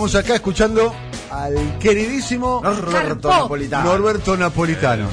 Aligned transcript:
Estamos 0.00 0.14
acá 0.24 0.34
escuchando 0.36 0.94
al 1.30 1.78
queridísimo 1.78 2.62
Norberto 2.64 3.28
Carpo. 3.28 3.42
Napolitano. 3.42 3.84
Norberto 3.84 4.34
Napolitano. 4.34 5.08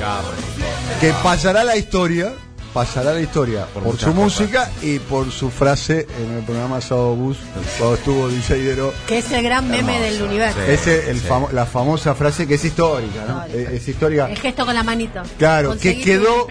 Que 1.01 1.11
pasará 1.21 1.65
la 1.65 1.75
historia, 1.75 2.31
pasará 2.73 3.13
la 3.13 3.21
historia 3.21 3.65
por, 3.73 3.83
su 3.83 3.89
cosas. 3.91 4.15
música 4.15 4.71
y 4.81 4.99
por 4.99 5.31
su 5.31 5.49
frase 5.49 6.07
en 6.21 6.37
el 6.37 6.43
programa 6.43 6.79
Sábado 6.81 7.15
Bus 7.15 7.37
cuando 7.77 7.95
estuvo 7.95 8.27
DJ 8.29 8.63
Dero. 8.63 8.93
Que 9.07 9.19
es 9.19 9.31
el 9.31 9.43
gran 9.43 9.69
meme 9.69 9.99
del 9.99 10.21
universo. 10.21 10.59
Ese, 10.61 11.09
el 11.09 11.21
famo- 11.21 11.51
la 11.51 11.65
famosa 11.65 12.13
frase 12.15 12.47
que 12.47 12.55
es 12.55 12.65
histórica, 12.65 13.25
¿no? 13.27 13.45
Histórica. 13.47 13.71
Es, 13.71 13.81
es 13.81 13.87
histórica. 13.87 14.29
El 14.29 14.37
gesto 14.37 14.65
con 14.65 14.75
la 14.75 14.83
manito. 14.83 15.21
Claro, 15.37 15.77
que 15.77 15.99
quedó. 16.01 16.47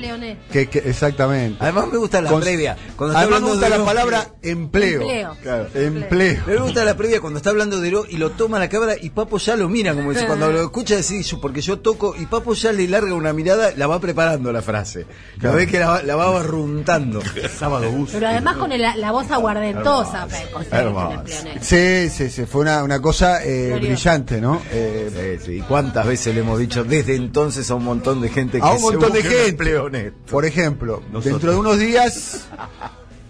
Que, 0.53 0.69
que- 0.69 0.79
exactamente. 0.79 1.59
Además 1.63 1.87
me 1.93 1.99
gusta 1.99 2.21
la 2.21 2.31
Con- 2.31 2.41
previa. 2.41 2.77
Cuando 2.97 3.13
está 3.15 3.21
Además 3.21 3.41
me 3.43 3.47
hablando 3.49 3.49
gusta 3.49 3.65
de 3.71 3.79
la 3.79 3.85
palabra 3.85 4.29
empleo. 4.43 5.01
Empleo. 5.03 5.37
Claro, 5.43 5.65
Empleo. 5.75 5.87
empleo. 5.87 6.43
Me 6.47 6.57
gusta 6.57 6.85
la 6.85 6.97
previa 6.97 7.21
cuando 7.21 7.37
está 7.39 7.51
hablando 7.51 7.81
de 7.81 7.89
Oro 7.89 8.05
y 8.09 8.17
lo 8.17 8.31
toma 8.31 8.59
la 8.59 8.69
cámara 8.69 8.95
y 9.01 9.11
Papo 9.11 9.39
ya 9.39 9.57
lo 9.57 9.69
mira, 9.69 9.95
como 9.95 10.11
dice, 10.13 10.27
cuando 10.27 10.51
lo 10.51 10.61
escucha 10.63 10.97
decir 10.97 11.17
porque 11.41 11.61
yo 11.61 11.79
toco 11.81 12.15
y 12.19 12.27
Papo 12.27 12.55
ya 12.55 12.73
le 12.73 12.87
larga 12.89 13.15
una 13.15 13.33
mirada, 13.33 13.73
la 13.77 13.87
va 13.87 14.01
preparando 14.01 14.53
la 14.53 14.63
frase. 14.63 15.07
Claro. 15.39 15.55
Lo 15.55 15.59
ve 15.59 15.67
que 15.67 15.79
la, 15.79 15.89
va- 15.89 16.03
la 16.07 16.17
va 16.17 16.31
barruntando. 16.31 17.21
Sábado 17.59 17.91
bus. 17.91 18.11
Pero 18.13 18.29
además 18.29 18.57
con 18.57 18.73
el- 18.73 18.81
la 18.83 19.13
voz 19.13 19.31
aguardentosa. 19.31 20.27
Hermoso. 20.71 21.23
Sí, 21.61 22.09
sí, 22.09 22.31
sí, 22.31 22.47
fue 22.47 22.63
una, 22.63 22.83
una 22.83 23.01
cosa 23.03 23.45
eh, 23.45 23.75
brillante, 23.79 24.41
¿no? 24.41 24.63
Eh, 24.71 25.39
Sí, 25.39 25.45
sí. 25.47 25.53
¿Y 25.59 25.61
cuántas 25.63 26.07
veces 26.07 26.35
le 26.35 26.41
hemos 26.41 26.59
dicho 26.59 26.85
desde 26.85 27.15
entonces 27.17 27.71
a 27.71 27.75
un 27.75 27.85
montón 27.85 28.21
de 28.21 28.29
gente 28.29 28.59
que 28.61 28.67
a 28.67 28.71
un 28.71 28.79
se 28.79 28.83
montón 28.85 29.13
de 29.13 29.23
gente. 29.23 29.49
empleo 29.49 29.85
honesto? 29.85 30.19
Por 30.31 30.45
ejemplo, 30.45 31.03
dentro 31.23 31.51
de 31.53 31.57
unos 31.59 31.79
días, 31.79 32.47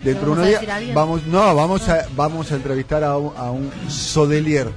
dentro 0.02 0.34
de 0.34 0.52
¿Vamos 0.52 0.60
unos 0.60 0.60
días, 0.80 0.94
vamos, 0.94 1.27
no, 1.27 1.54
vamos 1.54 1.88
a, 1.88 2.06
vamos 2.14 2.52
a 2.52 2.56
entrevistar 2.56 3.02
a 3.04 3.16
un, 3.16 3.32
a 3.36 3.50
un 3.50 3.70
sodelier. 3.88 4.70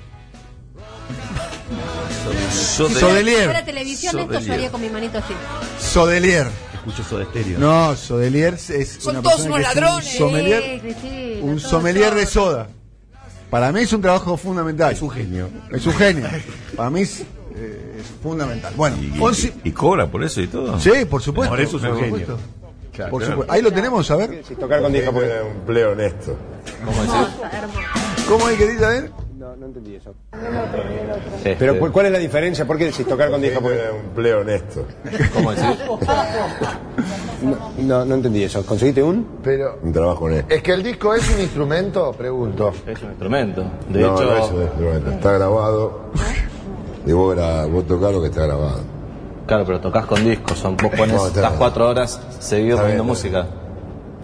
Si 2.51 2.87
Sodelier. 2.93 3.45
fuera 3.45 3.65
televisión 3.65 4.17
esto 4.19 4.39
yo 4.39 4.53
haría 4.53 4.71
con 4.71 4.81
mi 4.81 4.89
manito 4.89 5.17
así. 5.17 5.33
Sodelier. 5.79 6.47
Escucho 6.79 7.01
eso 7.01 7.17
de 7.17 7.23
estéreo. 7.23 7.59
No, 7.59 7.95
sodelier 7.95 8.53
es 8.53 8.97
Son 8.99 9.15
una 9.17 9.21
todos 9.23 9.41
persona 9.45 9.55
unos 9.55 9.67
que 9.67 9.71
es 9.71 9.75
un 9.77 9.81
ladrones. 9.83 10.17
sommelier, 10.17 10.63
Sí, 10.63 10.79
Cristina, 10.79 11.43
un 11.45 11.59
sommelier 11.59 12.15
de 12.15 12.25
soda. 12.25 12.67
Para 13.49 13.71
mí 13.71 13.81
es 13.81 13.93
un 13.93 14.01
trabajo 14.01 14.37
fundamental. 14.37 14.93
Es 14.93 15.01
un 15.01 15.09
genio. 15.09 15.49
Es 15.71 15.85
un 15.85 15.93
genio. 15.93 16.27
Para 16.75 16.89
mí 16.89 17.01
es, 17.01 17.21
eh, 17.55 17.97
es 17.99 18.05
fundamental. 18.23 18.73
Bueno, 18.75 18.97
Y, 19.01 19.19
11 19.19 19.53
y 19.63 19.71
cobra 19.71 20.07
por 20.07 20.23
eso 20.23 20.39
y 20.41 20.47
todo. 20.47 20.79
Sí, 20.79 20.91
por 21.09 21.21
supuesto. 21.21 21.51
Por 21.53 21.61
eso 21.61 21.77
es 21.77 21.83
un 21.83 21.89
por 21.89 21.99
genio. 21.99 22.37
Por 23.09 23.25
supuesto. 23.25 23.51
Ahí 23.53 23.61
lo 23.61 23.71
tenemos, 23.71 24.09
a 24.11 24.15
ver. 24.17 24.43
Tocar 24.59 24.81
con 24.81 24.91
disco 24.93 25.11
porque 25.11 25.37
empleo 25.39 25.91
honesto. 25.93 26.37
Hermosa, 26.79 27.29
hermosa. 27.51 28.25
¿Cómo 28.27 28.45
hay 28.47 28.55
que 28.55 28.65
decir, 28.67 28.83
a 28.83 28.89
ver? 28.89 29.11
No, 29.49 29.55
no 29.55 29.65
entendí 29.65 29.95
eso. 29.95 30.13
Pero 31.57 31.79
¿cuál, 31.79 31.91
cuál 31.91 32.05
es 32.07 32.11
la 32.11 32.19
diferencia? 32.19 32.65
¿Por 32.67 32.77
qué 32.77 32.85
decís 32.85 33.07
tocar 33.07 33.31
con 33.31 33.41
disco 33.41 33.61
porque 33.61 33.79
empleo 33.89 34.41
honesto? 34.41 34.85
¿Cómo 35.33 35.51
decir? 35.51 35.75
No, 37.41 37.57
no, 37.79 38.05
no 38.05 38.15
entendí 38.15 38.43
eso. 38.43 38.63
¿Conseguiste 38.65 39.01
un? 39.01 39.25
Pero, 39.43 39.79
Un 39.81 39.91
trabajo 39.93 40.25
honesto. 40.25 40.53
¿es 40.53 40.61
que 40.61 40.73
el 40.73 40.83
disco 40.83 41.13
es 41.15 41.27
un 41.33 41.41
instrumento? 41.41 42.11
Pregunto. 42.13 42.71
Es 42.85 43.01
un 43.01 43.09
instrumento. 43.09 43.63
De 43.89 44.01
no, 44.01 44.13
hecho, 44.15 44.23
no 44.25 44.37
es 44.37 44.51
un 44.51 44.61
instrumento. 44.63 45.11
Está 45.11 45.31
grabado. 45.33 45.99
Y 47.07 47.11
vos, 47.13 47.35
gra- 47.35 47.67
vos 47.71 47.87
tocás 47.87 48.11
lo 48.11 48.21
que 48.21 48.27
está 48.27 48.45
grabado. 48.45 48.81
claro, 49.47 49.63
pero 49.65 49.79
tocas 49.79 50.05
con 50.05 50.23
discos. 50.23 50.59
Son, 50.59 50.75
vos 50.77 50.91
pones 50.91 51.15
No, 51.15 51.27
está 51.27 51.41
las 51.41 51.51
bien. 51.51 51.59
cuatro 51.59 51.89
horas 51.89 52.21
seguido 52.39 52.71
Está 52.75 52.81
poniendo 52.83 53.03
bien, 53.03 53.07
música. 53.11 53.47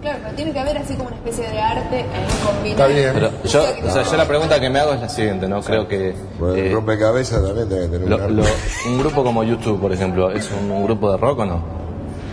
Claro, 0.06 0.20
pero 0.22 0.34
tiene 0.36 0.52
que 0.52 0.58
haber 0.60 0.78
así 0.78 0.94
como 0.94 1.08
una 1.08 1.16
especie 1.16 1.48
de 1.48 1.60
arte 1.60 1.98
en 2.00 2.46
combinar. 2.46 2.66
Está 2.80 2.86
bien. 2.86 3.10
Pero 3.14 3.30
yo, 3.44 3.62
o 3.88 3.90
sea, 3.90 4.02
yo 4.04 4.16
la 4.16 4.28
pregunta 4.28 4.60
que 4.60 4.70
me 4.70 4.78
hago 4.78 4.92
es 4.92 5.00
la 5.00 5.08
siguiente, 5.08 5.48
¿no? 5.48 5.60
Creo 5.62 5.88
que 5.88 6.14
Bueno, 6.38 6.54
eh, 6.54 6.70
rompecabezas 6.72 7.42
también 7.44 7.68
tiene 7.68 7.82
que 7.86 7.98
tener 7.98 8.08
lo- 8.08 8.16
un 8.16 8.22
arte. 8.22 8.34
lo- 8.34 8.90
un 8.92 8.98
grupo 8.98 9.24
como 9.24 9.42
YouTube, 9.42 9.80
por 9.80 9.92
ejemplo, 9.92 10.30
¿es 10.30 10.48
un, 10.52 10.70
un 10.70 10.84
grupo 10.84 11.10
de 11.10 11.16
rock 11.18 11.40
o 11.40 11.44
no? 11.44 11.64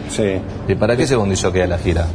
Sí. 0.10 0.40
¿Y 0.68 0.76
para 0.76 0.96
qué 0.96 1.08
se 1.08 1.16
bondilló 1.16 1.52
que 1.52 1.64
a 1.64 1.68
la 1.68 1.78
gira? 1.80 2.06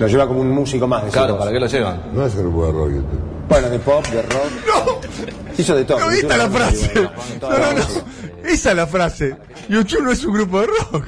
Lo 0.00 0.06
lleva 0.06 0.26
como 0.26 0.40
un 0.40 0.50
músico 0.50 0.86
más. 0.86 1.02
decís 1.02 1.14
Claro. 1.16 1.38
¿para 1.38 1.50
qué 1.52 1.60
lo 1.60 1.66
llevan? 1.66 2.02
No 2.12 2.26
es 2.26 2.34
un 2.34 2.40
grupo 2.42 2.66
de 2.66 2.72
rock, 2.72 2.88
YouTube. 2.90 3.20
Bueno, 3.48 3.68
de 3.70 3.78
pop, 3.78 4.06
de 4.08 4.22
rock. 4.22 4.50
¡No! 4.66 5.52
Hizo 5.56 5.74
de 5.74 5.84
todo. 5.84 5.98
No, 6.00 6.10
esta 6.10 6.32
es 6.34 6.38
la 6.38 6.48
frase. 6.50 6.92
No, 7.40 7.48
no, 7.50 7.58
no. 7.72 8.48
Esa 8.48 8.70
es 8.70 8.76
la 8.76 8.86
frase. 8.86 9.36
YouTube 9.68 10.02
no 10.02 10.12
es 10.12 10.24
un 10.24 10.34
grupo 10.34 10.60
de 10.60 10.66
rock. 10.66 11.04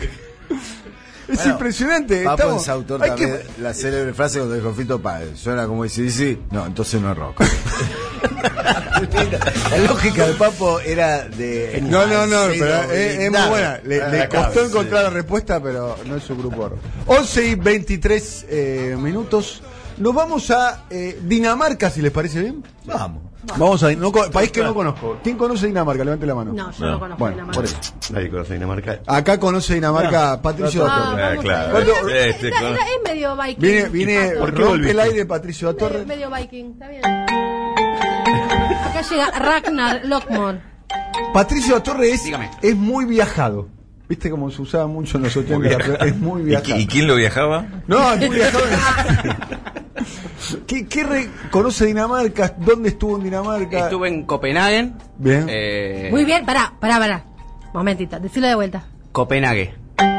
Es 1.31 1.37
Bueno, 1.37 1.53
impresionante. 1.53 2.25
Papo 2.25 2.43
Estamos- 2.43 2.63
es 2.63 2.69
autor 2.69 3.03
hay 3.03 3.11
también 3.11 3.39
que- 3.57 3.63
la 3.63 3.75
célebre 3.75 4.13
frase 4.15 4.39
cuando 4.39 4.57
dijo 4.57 4.73
Fito 4.75 5.01
Páez. 5.01 5.39
Suena 5.39 5.67
como 5.67 5.85
dice, 5.85 6.11
sí, 6.11 6.41
no, 6.51 6.67
entonces 6.67 7.01
no 7.01 7.13
es 7.13 7.19
rock. 7.19 7.41
la 9.71 9.79
lógica 9.87 10.27
de 10.27 10.35
Papo 10.35 10.81
era 10.81 11.29
de... 11.29 11.81
No, 11.83 12.07
no, 12.07 12.27
no, 12.27 12.51
Sí, 12.51 12.57
pero 12.59 12.83
no, 12.83 12.91
es, 12.93 13.19
es 13.19 13.31
muy 13.31 13.49
buena. 13.49 13.81
Le, 13.85 14.29
costó 14.29 14.65
encontrar 14.65 15.05
la 15.05 15.11
respuesta, 15.11 15.63
pero 15.63 15.97
no 16.07 16.17
es 16.17 16.29
un 16.31 16.39
grupo 16.39 16.63
de 16.65 16.69
rock. 16.71 16.81
11 17.07 17.47
y 17.47 17.55
23 17.55 18.47
eh, 18.49 18.97
minutos. 18.99 19.63
Nos 19.99 20.15
vamos 20.15 20.51
a 20.51 20.85
eh, 20.91 21.19
Dinamarca, 21.23 21.91
si 21.91 22.01
les 22.03 22.13
parece 22.13 22.41
bien. 22.41 22.63
Vamos. 22.85 23.23
Vamos 23.43 23.83
a 23.83 23.93
no, 23.95 24.13
país 24.13 24.51
que 24.53 24.63
no 24.63 24.75
conozco. 24.75 25.19
¿Quién 25.23 25.37
conoce 25.37 25.67
Dinamarca? 25.67 26.05
Levante 26.05 26.27
la 26.27 26.35
mano. 26.35 26.53
No, 26.53 26.71
yo 26.73 26.85
no, 26.85 26.93
No. 26.93 26.99
conozco 27.01 27.19
Bueno, 27.21 27.35
Dinamarca. 27.37 27.57
por 27.61 27.65
eso. 27.65 27.77
Nadie 28.13 28.31
conoce 28.31 28.53
Dinamarca. 28.55 29.01
Acá 29.07 29.41
conoce 29.41 29.75
Dinamarca 29.75 30.43
Patricio 30.43 30.85
Ah, 30.87 30.89
Datorre. 30.89 31.23
vamos 31.23 31.39
a 31.39 31.43
claro. 31.43 31.73
ver. 31.75 31.85
¿Cuánto- 31.87 32.09
Está- 32.09 32.27
Este, 32.27 32.49
está- 32.49 32.71
es 32.71 33.03
medio 33.09 33.37
viking. 33.37 33.57
Viene, 33.61 33.89
viene, 33.89 34.29
el 34.91 35.01
aire 35.01 35.25
Patricio 35.27 35.69
Datorre. 35.69 36.05
medio 36.05 36.31
viking, 36.31 36.73
está 36.73 36.89
bien. 36.89 37.03
Acá 38.85 39.03
llega 39.09 39.31
Ragnar 39.31 40.01
Lockmore. 40.05 40.61
Patricio 41.33 41.75
Datorre 41.75 42.11
es, 42.13 42.25
Dígame. 42.25 42.51
es 42.61 42.77
muy 42.77 43.05
viajado. 43.05 43.69
¿Viste 44.09 44.29
cómo 44.29 44.51
se 44.51 44.61
usaba 44.61 44.87
mucho 44.89 45.19
en 45.19 45.23
los 45.25 45.37
80? 45.37 45.79
la- 45.79 45.95
Es 46.07 46.17
muy 46.17 46.43
¿Y, 46.43 46.45
viajado. 46.47 46.81
y 46.81 46.87
quién 46.89 47.07
lo 47.07 47.15
viajaba? 47.15 47.65
No, 47.87 48.13
es 48.13 48.19
muy 48.29 48.37
viajado. 48.37 48.65
¿Qué, 50.67 50.87
qué 50.87 51.03
re- 51.05 51.29
conoce 51.51 51.87
Dinamarca? 51.87 52.55
¿Dónde 52.59 52.91
estuvo 52.91 53.17
en 53.17 53.25
Dinamarca? 53.25 53.79
Estuve 53.85 54.09
en 54.09 54.25
Copenhague. 54.25 54.93
Bien. 55.19 55.47
Eh, 55.49 56.09
Muy 56.11 56.25
bien, 56.25 56.45
pará, 56.45 56.73
pará, 56.81 56.99
pará. 56.99 57.25
Momentito, 57.73 58.19
decilo 58.19 58.47
de 58.49 58.55
vuelta. 58.55 58.85
Copenhague. 59.13 59.75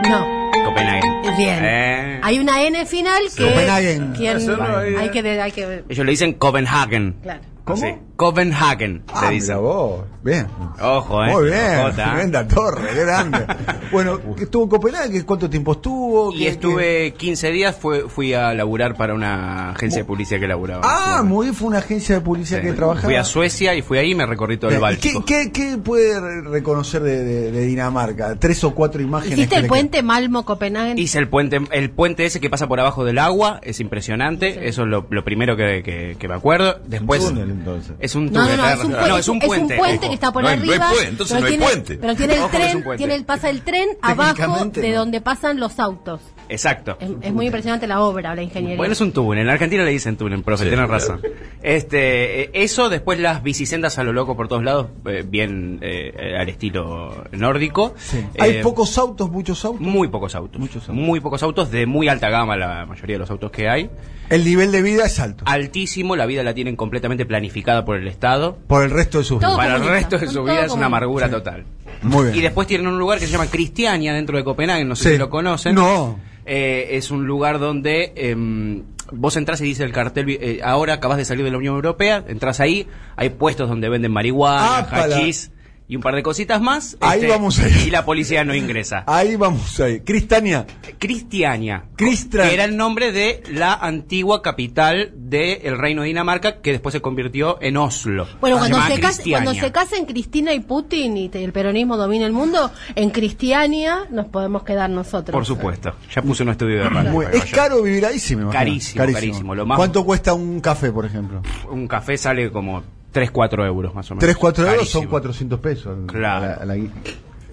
No, 0.10 0.50
Copenhague. 0.66 1.02
bien. 1.38 1.60
Eh, 1.64 2.20
Hay 2.24 2.40
una 2.40 2.62
N 2.64 2.86
final 2.86 3.24
que. 3.36 3.44
Copenhagen. 3.46 4.14
¿quién- 4.16 4.38
Eso 4.38 4.56
no 4.58 4.64
había. 4.64 5.00
hay 5.00 5.10
que. 5.10 5.42
Hay 5.42 5.52
que 5.52 5.84
ellos 5.90 6.06
le 6.06 6.12
dicen 6.12 6.34
Copenhagen. 6.34 7.18
claro. 7.24 7.42
¿Cómo? 7.64 7.78
Sí. 7.82 7.94
Copenhagen, 8.22 9.02
Ah, 9.08 9.14
le 9.14 9.22
mira 9.22 9.32
dicen. 9.32 9.58
vos. 9.62 10.02
Bien. 10.24 10.46
Ojo, 10.80 11.24
eh. 11.26 11.32
Muy 11.32 11.46
bien. 11.46 11.80
Ojota. 11.80 12.04
Tremenda 12.14 12.48
torre, 12.48 12.94
grande. 12.94 13.40
bueno, 13.92 14.20
¿estuvo 14.40 14.64
en 14.66 14.70
Copenhague? 14.70 15.26
¿Cuánto 15.26 15.50
tiempo 15.50 15.72
estuvo? 15.72 16.32
Y 16.32 16.40
¿Qué- 16.40 16.48
estuve 16.50 17.14
15 17.18 17.50
días, 17.52 17.76
fue, 17.76 18.08
fui 18.08 18.34
a 18.36 18.54
laburar 18.54 18.96
para 18.96 19.16
una 19.16 19.72
agencia 19.72 20.02
de 20.02 20.06
publicidad 20.06 20.40
que 20.40 20.48
laburaba. 20.48 20.82
Ah, 20.84 21.24
muy 21.24 21.48
bien, 21.48 21.56
fue 21.56 21.70
una 21.70 21.80
agencia 21.80 22.14
de 22.16 22.22
publicidad 22.22 22.62
sí. 22.62 22.68
que 22.68 22.74
trabajaba. 22.74 23.06
Fui 23.06 23.16
a 23.16 23.24
Suecia 23.24 23.74
y 23.74 23.82
fui 23.82 23.98
ahí 23.98 24.12
y 24.12 24.16
me 24.16 24.28
recorrí 24.28 24.58
todo 24.58 24.70
el 24.70 24.76
¿y 24.76 24.78
¿Qué, 24.78 24.82
Báltico. 24.82 25.26
qué, 25.26 25.52
qué 25.52 25.78
puede 25.84 26.20
re- 26.20 26.42
reconocer 26.44 27.02
de, 27.02 27.24
de- 27.24 27.52
de 27.52 27.66
Dinamarca? 27.66 28.36
Tres 28.36 28.64
o 28.64 28.76
cuatro 28.76 29.02
imágenes. 29.02 29.40
¿Hiciste 29.40 29.56
que 29.56 29.62
el 29.64 29.68
puente 29.68 30.04
Malmo-Copenhagen? 30.04 31.00
Hice 31.00 31.18
el 31.18 31.28
puente, 31.28 31.60
el 31.72 31.90
puente 31.90 32.26
ese 32.26 32.40
que 32.40 32.52
pasa 32.52 32.68
por 32.68 32.80
abajo 32.80 33.04
del 33.04 33.18
agua, 33.18 33.60
es 33.64 33.80
impresionante, 33.80 34.68
eso 34.68 34.84
es 34.84 34.88
lo, 34.88 35.08
lo 35.10 35.24
primero 35.24 35.56
que, 35.58 35.82
que- 35.84 36.16
que 36.20 36.28
me 36.28 36.36
acuerdo. 36.36 36.80
Después 36.86 37.26
túnel, 37.26 37.50
entonces. 37.50 37.94
es 38.00 38.11
un 38.16 38.26
No, 38.32 38.42
túnel. 38.42 38.58
no, 38.58 39.08
no, 39.08 39.18
es 39.18 39.28
un, 39.28 39.40
puente, 39.40 39.48
No, 39.50 39.58
es 39.58 39.62
un 39.62 39.78
puente. 39.78 40.08
que 40.08 40.14
está 40.14 40.32
por 40.32 40.44
No 40.44 40.50
hay- 40.50 40.58
no 40.58 40.64
hay 40.64 40.70
arriba. 40.70 40.90
puente, 40.90 41.10
entonces 41.10 41.34
pero 41.36 41.42
no 41.42 41.46
hay 41.48 41.52
tiene, 41.58 41.66
puente. 41.66 41.98
Pero 41.98 42.16
tiene 42.16 42.34
el 42.34 42.40
es 42.40 42.46
un 42.46 42.52
tren, 42.52 42.84
puente. 42.84 42.98
tiene 42.98 43.16
el, 43.16 43.26
pasa 43.26 43.50
el 43.50 43.62
tren 43.62 43.90
abajo 44.02 44.66
de 44.66 44.90
no. 44.92 44.98
donde 45.00 45.22
pasan 45.22 45.60
los 45.60 45.80
autos. 45.80 46.22
Exacto. 46.52 46.98
Es, 47.00 47.10
es 47.22 47.34
muy 47.34 47.46
impresionante 47.46 47.88
la 47.88 48.02
obra, 48.02 48.36
la 48.36 48.42
ingeniería. 48.44 48.78
Bueno, 48.78 48.94
es 48.94 49.02
un 49.02 49.12
túnel. 49.14 49.44
En 49.44 49.50
Argentina 49.50 49.84
le 49.84 49.92
dicen 49.92 50.18
túnel, 50.18 50.44
profe, 50.44 50.66
Sí, 50.66 50.70
tienes 50.70 50.86
claro. 50.88 50.92
razón. 51.00 51.22
Este, 51.64 52.42
eh, 52.44 52.50
eso, 52.54 52.90
después 52.90 53.20
las 53.20 53.42
bicisendas 53.44 53.98
a 54.00 54.04
lo 54.04 54.12
loco 54.14 54.36
por 54.36 54.48
todos 54.48 54.64
lados, 54.64 54.88
eh, 55.06 55.24
bien 55.26 55.80
eh, 55.82 56.14
eh, 56.18 56.38
al 56.38 56.50
estilo 56.50 57.24
nórdico. 57.32 57.94
Sí. 57.98 58.24
Hay 58.40 58.62
pocos 58.62 58.98
autos, 58.98 59.32
muchos 59.32 59.64
autos. 59.64 59.82
Muy 59.82 60.10
pocos 60.10 60.36
autos. 60.36 60.60
Muchos 60.60 60.82
autos. 60.90 60.96
Muy 60.96 61.20
pocos 61.20 61.42
autos, 61.44 61.72
de 61.72 61.86
muy 61.86 62.08
alta 62.10 62.30
gama 62.30 62.58
la 62.58 62.86
mayoría 62.86 63.16
de 63.16 63.20
los 63.20 63.32
autos 63.32 63.52
que 63.52 63.70
hay. 63.70 63.90
El 64.30 64.44
nivel 64.46 64.72
de 64.72 64.82
vida 64.82 65.06
es 65.06 65.20
alto. 65.20 65.44
Altísimo, 65.48 66.16
la 66.16 66.26
vida 66.26 66.42
la 66.44 66.54
tienen 66.54 66.76
completamente 66.76 67.26
planificada 67.26 67.86
por 67.86 67.98
el 67.98 68.08
Estado. 68.08 68.58
Por 68.68 68.84
el 68.84 68.90
resto 68.92 69.20
de 69.20 69.24
sus 69.26 69.40
Todo 69.40 69.52
vidas. 69.58 69.66
Para 69.68 69.76
el 69.78 69.90
resto 69.90 70.18
de 70.18 70.28
su 70.28 70.44
vida 70.44 70.66
es 70.66 70.72
una 70.72 70.86
amargura 70.88 71.28
Sí. 71.28 71.32
total. 71.34 71.66
Muy 72.02 72.26
bien. 72.26 72.36
Y 72.38 72.42
después 72.42 72.68
tienen 72.68 72.88
un 72.88 72.98
lugar 73.00 73.20
que 73.20 73.26
se 73.28 73.32
llama 73.32 73.48
Cristiania 73.48 74.14
dentro 74.14 74.38
de 74.38 74.44
Copenhague, 74.44 74.84
no 74.86 74.96
sé 74.96 75.04
Sí. 75.04 75.10
si 75.12 75.18
lo 75.18 75.30
conocen. 75.30 75.76
No. 75.76 76.20
Eh, 76.46 76.90
es 76.98 77.12
un 77.12 77.28
lugar 77.28 77.60
donde 77.60 78.14
em, 78.16 78.84
vos 79.12 79.36
entras 79.38 79.62
y 79.62 79.66
dice 79.66 79.84
el 79.84 79.92
cartel, 79.92 80.26
eh, 80.30 80.60
ahora 80.64 80.94
acabas 80.96 81.18
de 81.18 81.26
salir 81.26 81.44
de 81.46 81.52
la 81.52 81.58
Unión 81.58 81.76
Europea, 81.76 82.24
entras 82.28 82.60
ahí, 82.60 82.88
hay 83.16 83.30
puestos 83.30 83.70
donde 83.70 83.90
venden 83.90 84.12
marihuana, 84.12 84.80
hachís, 84.90 85.52
y 85.92 85.98
un 85.98 86.02
par 86.02 86.16
de 86.16 86.24
cositas 86.24 86.62
más. 86.62 86.94
este, 86.94 87.06
Ahí 87.06 87.28
vamos 87.28 87.60
a 87.60 87.68
ir. 87.68 87.88
Y 87.88 87.90
la 87.92 88.06
policía 88.06 88.46
no 88.46 88.56
ingresa. 88.56 89.04
Ahí 89.08 89.36
vamos 89.36 89.78
a 89.82 89.90
ir. 89.90 90.06
Cristania. 90.06 90.66
Cristiania. 90.98 91.84
Cristra- 91.98 92.48
Que 92.48 92.54
era 92.54 92.64
el 92.64 92.78
nombre 92.78 93.12
de 93.12 93.44
la 93.52 93.74
antigua 93.74 94.42
capital 94.42 95.12
del 95.16 95.78
reino 95.78 96.04
de 96.04 96.08
Dinamarca, 96.08 96.62
que 96.62 96.72
después 96.72 96.94
se 96.94 97.02
convirtió 97.02 97.62
en 97.62 97.76
Oslo. 97.76 98.26
Bueno, 98.40 98.58
cuando 98.58 98.82
se, 98.84 99.00
cas- 99.02 99.16
Cristiania. 99.16 99.44
cuando 99.46 99.60
se 99.62 99.72
casen 99.74 100.06
Cristina 100.06 100.54
y 100.54 100.62
Putin 100.62 101.18
y 101.18 101.30
el 101.34 101.52
peronismo 101.52 101.98
domina 101.98 102.26
el 102.26 102.32
mundo, 102.32 102.72
en 102.96 103.10
Cristiania 103.10 104.06
nos 104.12 104.28
podemos 104.28 104.64
quedar 104.64 104.90
nosotros. 104.90 105.34
Por 105.34 105.46
supuesto. 105.46 105.94
Ya 106.16 106.22
puse 106.22 106.44
un 106.44 106.50
estudio 106.50 106.84
de 106.84 106.90
radio. 106.90 107.22
Es 107.24 107.46
caro 107.52 107.82
vivir 107.84 108.06
ahí, 108.06 108.18
sí, 108.18 108.38
me 108.38 108.44
imagino. 108.44 108.58
Carísimo, 108.60 109.04
carísimo, 109.14 109.56
lo 109.56 109.66
más- 109.66 109.76
¿Cuánto 109.76 110.06
cuesta 110.06 110.34
un 110.34 110.62
café, 110.62 110.90
por 110.94 111.06
ejemplo? 111.06 111.42
Un 111.70 111.86
café 111.90 112.18
sale 112.18 112.50
como 112.50 112.82
3, 113.12 113.32
4 113.32 113.66
euros 113.66 113.94
más 113.94 114.10
o 114.12 114.16
menos. 114.16 114.22
3, 114.24 114.38
4 114.38 114.64
euros 114.66 114.90
son 114.90 115.02
Carísimo. 115.02 115.10
400 115.12 115.60
pesos. 115.60 115.98
Claro. 116.08 116.46
A 116.46 116.48
la- 116.50 116.54
a 116.56 116.66
la 116.66 116.76
gui- 116.78 116.92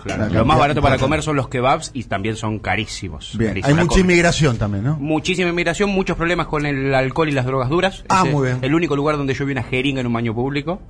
Claro. 0.02 0.26
la 0.26 0.28
Lo 0.38 0.44
más 0.44 0.58
barato 0.58 0.80
para 0.80 0.96
comer 0.96 1.22
son 1.22 1.34
los 1.34 1.48
kebabs 1.48 1.90
y 1.92 2.04
también 2.04 2.36
son 2.36 2.60
carísimos. 2.60 3.36
Bien, 3.36 3.50
carísimos. 3.50 3.78
hay 3.78 3.84
mucha 3.84 4.00
inmigración 4.00 4.56
también, 4.56 4.84
¿no? 4.84 4.96
Muchísima 4.96 5.48
inmigración, 5.50 5.90
muchos 5.90 6.16
problemas 6.16 6.46
con 6.46 6.64
el 6.66 6.94
alcohol 6.94 7.28
y 7.28 7.32
las 7.32 7.44
drogas 7.46 7.68
duras. 7.68 8.04
Ah, 8.08 8.22
Ese- 8.24 8.32
muy 8.32 8.46
bien. 8.46 8.58
El 8.62 8.74
único 8.74 8.94
lugar 8.94 9.16
donde 9.16 9.34
yo 9.34 9.44
vi 9.44 9.52
una 9.52 9.64
jeringa 9.64 10.00
en 10.00 10.06
un 10.06 10.12
baño 10.12 10.32
público. 10.34 10.80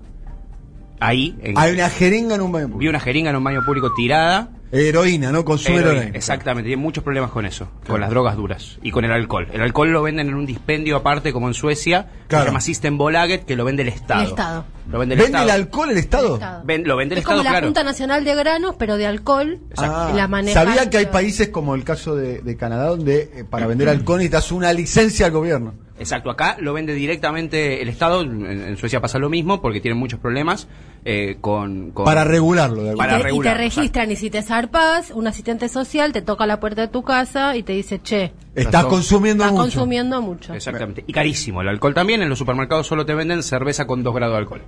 Ahí, 1.00 1.36
en- 1.42 1.56
Hay 1.56 1.72
una 1.74 1.88
jeringa 1.88 2.34
en 2.34 2.40
un 2.42 2.52
baño 2.52 2.66
vi 2.66 2.72
público. 2.72 2.90
una 2.90 3.00
jeringa 3.00 3.30
en 3.30 3.36
un 3.36 3.44
baño 3.44 3.64
público 3.64 3.92
tirada. 3.94 4.50
Heroína, 4.70 5.32
¿no? 5.32 5.44
Consume 5.44 5.76
Heroína, 5.78 6.00
heroína. 6.00 6.16
Exactamente, 6.18 6.68
tiene 6.68 6.82
muchos 6.82 7.02
problemas 7.02 7.30
con 7.30 7.46
eso, 7.46 7.68
con 7.86 8.00
las 8.00 8.10
drogas 8.10 8.36
duras 8.36 8.78
y 8.82 8.90
con 8.90 9.04
el 9.04 9.12
alcohol. 9.12 9.48
El 9.52 9.62
alcohol 9.62 9.90
lo 9.90 10.02
venden 10.02 10.28
en 10.28 10.34
un 10.34 10.44
dispendio 10.46 10.96
aparte, 10.96 11.32
como 11.32 11.48
en 11.48 11.54
Suecia, 11.54 12.06
que 12.28 12.36
se 12.36 12.44
llama 12.44 12.60
Systembolaget, 12.60 13.44
que 13.46 13.56
lo 13.56 13.64
vende 13.64 13.82
el 13.82 13.88
Estado. 13.88 14.22
El 14.22 14.28
Estado. 14.28 14.64
Lo 14.90 14.98
vende 14.98 15.14
el 15.14 15.20
¿Vende 15.20 15.38
Estado. 15.38 15.44
el 15.44 15.50
alcohol 15.62 15.90
el 15.90 15.98
Estado? 15.98 16.34
Estado. 16.34 16.62
Ven- 16.64 16.86
lo 16.86 16.96
vende 16.96 17.14
el 17.14 17.18
es 17.20 17.24
como 17.24 17.38
Estado, 17.38 17.44
la 17.44 17.50
claro. 17.60 17.66
Junta 17.66 17.84
Nacional 17.84 18.24
de 18.24 18.34
Granos, 18.34 18.74
pero 18.78 18.96
de 18.96 19.06
alcohol. 19.06 19.58
Ah, 19.76 20.12
la 20.14 20.28
maneja- 20.28 20.64
sabía 20.64 20.90
que 20.90 20.98
hay 20.98 21.06
países 21.06 21.48
como 21.48 21.74
el 21.74 21.84
caso 21.84 22.14
de, 22.16 22.40
de 22.40 22.56
Canadá 22.56 22.86
donde 22.88 23.30
eh, 23.34 23.44
para 23.48 23.66
vender 23.66 23.88
alcohol 23.88 24.18
necesitas 24.18 24.52
una 24.52 24.72
licencia 24.72 25.26
al 25.26 25.32
gobierno. 25.32 25.74
Exacto, 25.98 26.30
acá 26.30 26.56
lo 26.60 26.72
vende 26.72 26.94
directamente 26.94 27.82
el 27.82 27.88
Estado. 27.88 28.22
En, 28.22 28.44
en 28.46 28.76
Suecia 28.76 29.00
pasa 29.00 29.18
lo 29.18 29.28
mismo 29.28 29.60
porque 29.60 29.80
tienen 29.80 29.98
muchos 29.98 30.20
problemas 30.20 30.68
eh, 31.04 31.36
con, 31.40 31.90
con- 31.90 32.04
Para 32.04 32.24
regularlo 32.24 32.82
de 32.82 32.86
Y 32.86 32.88
alguna 32.90 33.06
Para 33.08 33.22
te, 33.24 33.34
y 33.34 33.40
te 33.40 33.54
registran 33.54 34.10
y 34.12 34.16
si 34.16 34.30
te 34.30 34.42
zarpas, 34.42 35.10
un 35.10 35.26
asistente 35.26 35.68
social 35.68 36.12
te 36.12 36.22
toca 36.22 36.46
la 36.46 36.60
puerta 36.60 36.82
de 36.82 36.88
tu 36.88 37.02
casa 37.02 37.56
y 37.56 37.62
te 37.62 37.72
dice, 37.72 38.00
che, 38.00 38.32
Estás 38.54 38.84
consumiendo 38.86 39.44
estás 39.44 39.52
mucho. 39.52 39.62
consumiendo 39.64 40.22
mucho. 40.22 40.54
Exactamente. 40.54 41.04
Y 41.06 41.12
carísimo. 41.12 41.62
El 41.62 41.68
alcohol 41.68 41.94
también. 41.94 42.22
En 42.22 42.28
los 42.28 42.38
supermercados 42.38 42.86
solo 42.86 43.04
te 43.06 43.14
venden 43.14 43.42
cerveza 43.42 43.86
con 43.86 44.02
2 44.02 44.14
grados 44.14 44.34
de 44.34 44.38
alcohol. 44.38 44.62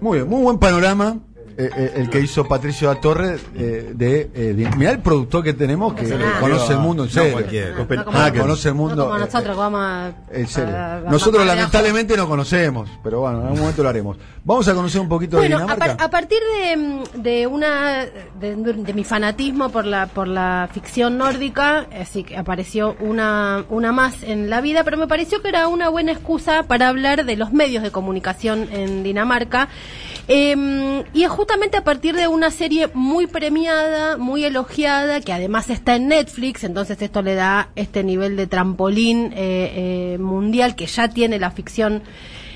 Muy 0.00 0.18
bien, 0.18 0.28
muy 0.28 0.42
buen 0.42 0.58
panorama. 0.58 1.18
Eh, 1.56 1.70
eh, 1.76 1.92
el 1.96 2.10
que 2.10 2.20
hizo 2.20 2.46
Patricio 2.46 2.88
da 2.88 3.00
Torre 3.00 3.36
eh, 3.56 3.92
de, 3.94 4.30
eh, 4.34 4.54
de- 4.54 4.70
mirá 4.76 4.90
el 4.92 5.00
productor 5.00 5.42
que 5.44 5.52
tenemos 5.54 5.94
que 5.94 6.12
Ah. 6.12 6.38
conoce 6.40 6.72
el 6.72 6.78
mundo 6.78 7.04
en 7.04 7.10
serio. 7.10 7.40
No, 7.76 7.84
no 7.96 8.04
como- 8.04 8.18
ah, 8.18 8.32
conoce 8.32 8.68
el 8.68 8.74
mundo 8.74 8.96
no 8.96 9.04
como 9.04 9.16
eh, 9.16 9.20
nosotros, 9.20 9.56
vamos 9.56 9.80
a- 9.82 10.12
en 10.32 10.46
serio. 10.46 10.76
a- 10.76 10.96
a- 10.96 11.00
nosotros 11.00 11.44
lamentablemente 11.46 12.16
no 12.16 12.28
conocemos 12.28 12.88
pero 13.02 13.20
bueno 13.20 13.38
en 13.40 13.44
algún 13.46 13.60
momento 13.60 13.82
lo 13.82 13.88
haremos 13.88 14.16
vamos 14.44 14.66
a 14.68 14.74
conocer 14.74 15.00
un 15.00 15.08
poquito 15.08 15.36
Bueno, 15.38 15.58
de 15.58 15.64
a, 15.64 15.66
par- 15.66 15.76
Dinamarca 15.78 16.04
a 16.04 16.10
partir 16.10 16.38
de, 16.58 17.20
de 17.20 17.46
una 17.46 18.06
de, 18.40 18.56
de 18.56 18.92
mi 18.94 19.04
fanatismo 19.04 19.68
por 19.70 19.84
la 19.86 20.06
por 20.06 20.26
la 20.28 20.68
ficción 20.72 21.16
nórdica, 21.18 21.86
así 22.00 22.24
que 22.24 22.36
apareció 22.36 22.96
una 23.00 23.64
una 23.70 23.92
más 23.92 24.22
en 24.22 24.50
la 24.50 24.60
vida, 24.60 24.84
pero 24.84 24.96
me 24.96 25.06
pareció 25.06 25.40
que 25.42 25.48
era 25.48 25.68
una 25.68 25.88
buena 25.88 26.12
excusa 26.12 26.62
para 26.64 26.88
hablar 26.88 27.24
de 27.24 27.36
los 27.36 27.52
medios 27.52 27.82
de 27.82 27.90
comunicación 27.90 28.68
en 28.72 29.02
Dinamarca. 29.02 29.68
Eh, 30.28 31.04
y 31.12 31.24
es 31.24 31.30
justamente 31.30 31.76
a 31.76 31.84
partir 31.84 32.14
de 32.14 32.28
una 32.28 32.50
serie 32.50 32.88
muy 32.94 33.26
premiada, 33.26 34.16
muy 34.16 34.44
elogiada, 34.44 35.20
que 35.20 35.32
además 35.32 35.68
está 35.68 35.96
en 35.96 36.08
Netflix, 36.08 36.64
entonces 36.64 37.02
esto 37.02 37.22
le 37.22 37.34
da 37.34 37.70
este 37.74 38.04
nivel 38.04 38.36
de 38.36 38.46
trampolín 38.46 39.32
eh, 39.34 40.14
eh, 40.14 40.18
mundial 40.18 40.76
que 40.76 40.86
ya 40.86 41.08
tiene 41.08 41.38
la 41.38 41.50
ficción 41.50 42.02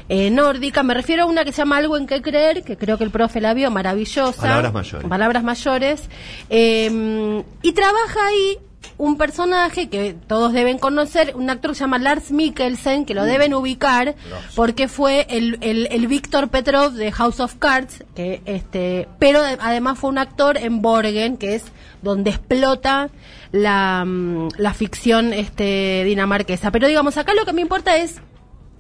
eh, 0.09 0.31
nórdica. 0.31 0.83
Me 0.83 0.95
refiero 0.95 1.25
a 1.25 1.27
una 1.27 1.45
que 1.45 1.53
se 1.53 1.59
llama 1.59 1.79
Algo 1.79 1.97
en 1.97 2.07
que 2.07 2.23
creer, 2.23 2.63
que 2.65 2.77
creo 2.77 2.99
que 2.99 3.05
el 3.05 3.11
profe 3.11 3.41
la 3.41 3.55
vio, 3.55 3.71
maravillosa. 3.71 4.41
Palabras 4.41 4.73
mayores. 4.73 5.09
Palabras 5.09 5.43
mayores. 5.45 6.03
Eh, 6.51 7.43
y 7.63 7.73
trabaja 7.73 8.27
ahí 8.27 8.59
un 8.99 9.19
personaje 9.19 9.89
que 9.89 10.15
todos 10.15 10.53
deben 10.53 10.79
conocer, 10.79 11.35
un 11.35 11.51
actor 11.51 11.73
que 11.73 11.75
se 11.75 11.81
llama 11.81 11.99
Lars 11.99 12.31
Mikkelsen, 12.31 13.05
que 13.05 13.15
lo 13.15 13.25
deben 13.25 13.53
ubicar 13.53 14.15
porque 14.55 14.87
fue 14.89 15.27
el, 15.29 15.59
el, 15.61 15.89
el 15.91 16.07
Víctor 16.07 16.49
Petrov 16.49 16.93
de 16.93 17.11
House 17.13 17.41
of 17.41 17.57
Cards, 17.59 18.05
que 18.15 18.41
este, 18.47 19.09
pero 19.19 19.43
de- 19.43 19.59
además 19.61 19.99
fue 19.99 20.09
un 20.11 20.19
actor 20.19 20.57
en 20.57 20.81
Borgen, 20.83 21.37
que 21.37 21.57
es 21.57 21.65
donde 22.01 22.31
explota 22.31 23.11
la, 23.53 24.05
mm, 24.07 24.49
la 24.57 24.73
ficción 24.73 25.33
este 25.35 26.05
dinamarquesa. 26.05 26.71
Pero 26.71 26.87
digamos, 26.87 27.17
acá 27.19 27.35
lo 27.35 27.45
que 27.45 27.53
me 27.53 27.63
importa 27.63 27.97
es 27.97 28.21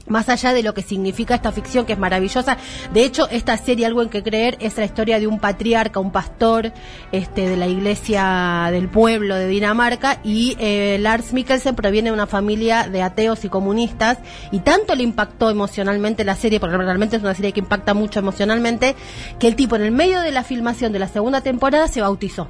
más 0.08 0.28
allá 0.28 0.52
de 0.52 0.62
lo 0.62 0.74
que 0.74 0.82
significa 0.82 1.34
esta 1.34 1.52
ficción 1.52 1.86
que 1.86 1.94
es 1.94 1.98
maravillosa. 1.98 2.56
De 2.92 3.04
hecho, 3.04 3.28
esta 3.30 3.56
serie, 3.56 3.86
Algo 3.86 4.02
en 4.02 4.08
que 4.08 4.22
creer, 4.22 4.56
es 4.60 4.76
la 4.76 4.84
historia 4.84 5.20
de 5.20 5.26
un 5.26 5.38
patriarca, 5.38 6.00
un 6.00 6.10
pastor 6.10 6.72
este, 7.12 7.48
de 7.48 7.56
la 7.56 7.66
iglesia 7.66 8.68
del 8.70 8.88
pueblo 8.88 9.36
de 9.36 9.46
Dinamarca 9.46 10.18
y 10.24 10.56
eh, 10.58 10.98
Lars 11.00 11.32
Mikkelsen 11.32 11.74
proviene 11.74 12.10
de 12.10 12.14
una 12.14 12.26
familia 12.26 12.88
de 12.88 13.02
ateos 13.02 13.44
y 13.44 13.48
comunistas 13.48 14.18
y 14.50 14.60
tanto 14.60 14.94
le 14.94 15.02
impactó 15.02 15.50
emocionalmente 15.50 16.24
la 16.24 16.34
serie, 16.34 16.60
porque 16.60 16.76
realmente 16.76 17.16
es 17.16 17.22
una 17.22 17.34
serie 17.34 17.52
que 17.52 17.60
impacta 17.60 17.94
mucho 17.94 18.18
emocionalmente, 18.18 18.96
que 19.38 19.48
el 19.48 19.56
tipo 19.56 19.76
en 19.76 19.82
el 19.82 19.92
medio 19.92 20.20
de 20.20 20.32
la 20.32 20.42
filmación 20.42 20.92
de 20.92 20.98
la 20.98 21.08
segunda 21.08 21.40
temporada 21.40 21.88
se 21.88 22.00
bautizó. 22.00 22.48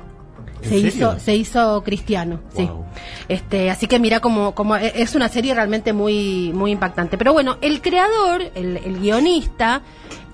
Se 0.62 0.76
hizo, 0.78 1.18
se 1.20 1.34
hizo 1.36 1.82
cristiano, 1.84 2.40
sí. 2.56 2.68
Este, 3.28 3.70
así 3.70 3.86
que 3.86 3.98
mira 3.98 4.20
como, 4.20 4.54
como 4.54 4.76
e- 4.76 4.92
es 5.02 5.14
una 5.14 5.28
serie 5.28 5.54
realmente 5.54 5.92
muy, 5.92 6.52
muy 6.54 6.70
impactante. 6.72 7.18
Pero 7.18 7.32
bueno, 7.32 7.58
el 7.60 7.80
creador, 7.82 8.42
el, 8.54 8.76
el 8.78 8.98
guionista, 9.00 9.82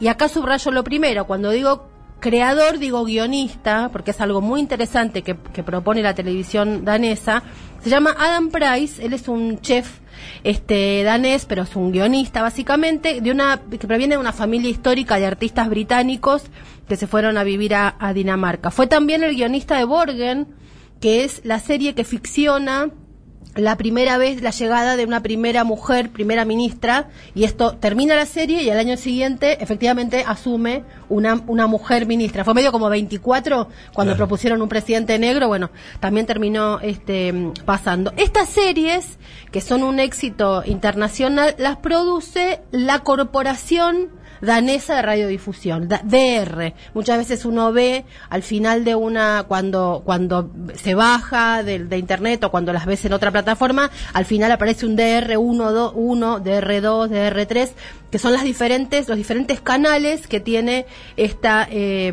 y 0.00 0.08
acá 0.08 0.28
subrayo 0.28 0.70
lo 0.70 0.84
primero, 0.84 1.26
cuando 1.26 1.50
digo 1.50 1.88
creador 2.22 2.78
digo 2.78 3.04
guionista, 3.04 3.90
porque 3.92 4.12
es 4.12 4.20
algo 4.20 4.40
muy 4.40 4.60
interesante 4.60 5.22
que, 5.22 5.34
propone 5.34 6.02
la 6.02 6.14
televisión 6.14 6.84
danesa, 6.84 7.42
se 7.82 7.90
llama 7.90 8.14
Adam 8.16 8.48
Price, 8.48 9.04
él 9.04 9.12
es 9.12 9.26
un 9.26 9.60
chef 9.60 9.98
este 10.44 11.02
danés, 11.02 11.46
pero 11.46 11.64
es 11.64 11.74
un 11.74 11.90
guionista 11.90 12.40
básicamente, 12.40 13.20
de 13.20 13.32
una 13.32 13.60
que 13.68 13.88
proviene 13.88 14.14
de 14.14 14.20
una 14.20 14.32
familia 14.32 14.70
histórica 14.70 15.16
de 15.16 15.26
artistas 15.26 15.68
británicos 15.68 16.44
que 16.88 16.96
se 16.96 17.08
fueron 17.08 17.36
a 17.38 17.44
vivir 17.44 17.74
a 17.74 18.12
Dinamarca. 18.14 18.70
Fue 18.70 18.86
también 18.86 19.24
el 19.24 19.34
guionista 19.34 19.76
de 19.76 19.84
Borgen, 19.84 20.46
que 21.00 21.24
es 21.24 21.44
la 21.44 21.58
serie 21.58 21.94
que 21.94 22.04
ficciona 22.04 22.90
la 23.54 23.76
primera 23.76 24.18
vez 24.18 24.42
la 24.42 24.50
llegada 24.50 24.96
de 24.96 25.04
una 25.04 25.22
primera 25.22 25.64
mujer, 25.64 26.10
primera 26.10 26.44
ministra, 26.44 27.08
y 27.34 27.44
esto 27.44 27.76
termina 27.76 28.14
la 28.14 28.26
serie 28.26 28.62
y 28.62 28.70
al 28.70 28.78
año 28.78 28.96
siguiente 28.96 29.62
efectivamente 29.62 30.24
asume 30.26 30.84
una, 31.08 31.42
una 31.46 31.66
mujer 31.66 32.06
ministra. 32.06 32.44
Fue 32.44 32.54
medio 32.54 32.72
como 32.72 32.88
24 32.88 33.68
cuando 33.92 34.16
propusieron 34.16 34.62
un 34.62 34.68
presidente 34.68 35.18
negro, 35.18 35.48
bueno, 35.48 35.70
también 36.00 36.26
terminó 36.26 36.80
este 36.80 37.52
pasando. 37.64 38.12
Estas 38.16 38.48
series, 38.48 39.18
que 39.50 39.60
son 39.60 39.82
un 39.82 40.00
éxito 40.00 40.62
internacional, 40.64 41.54
las 41.58 41.76
produce 41.76 42.62
la 42.70 43.00
corporación 43.00 44.21
danesa 44.42 44.96
de 44.96 45.02
radiodifusión, 45.02 45.88
DR. 45.88 46.74
Muchas 46.92 47.16
veces 47.16 47.44
uno 47.46 47.72
ve 47.72 48.04
al 48.28 48.42
final 48.42 48.84
de 48.84 48.94
una, 48.94 49.44
cuando, 49.48 50.02
cuando 50.04 50.50
se 50.74 50.94
baja 50.94 51.62
de, 51.62 51.78
de 51.84 51.96
internet 51.98 52.44
o 52.44 52.50
cuando 52.50 52.72
las 52.72 52.84
ves 52.84 53.04
en 53.06 53.12
otra 53.14 53.30
plataforma, 53.30 53.90
al 54.12 54.24
final 54.26 54.52
aparece 54.52 54.84
un 54.84 54.96
DR1, 54.96 55.70
2, 55.70 55.92
1, 55.94 56.44
DR2, 56.44 57.08
DR3, 57.08 57.70
que 58.10 58.18
son 58.18 58.32
las 58.34 58.44
diferentes, 58.44 59.08
los 59.08 59.16
diferentes 59.16 59.60
canales 59.60 60.26
que 60.26 60.40
tiene 60.40 60.84
esta, 61.16 61.66
eh, 61.70 62.12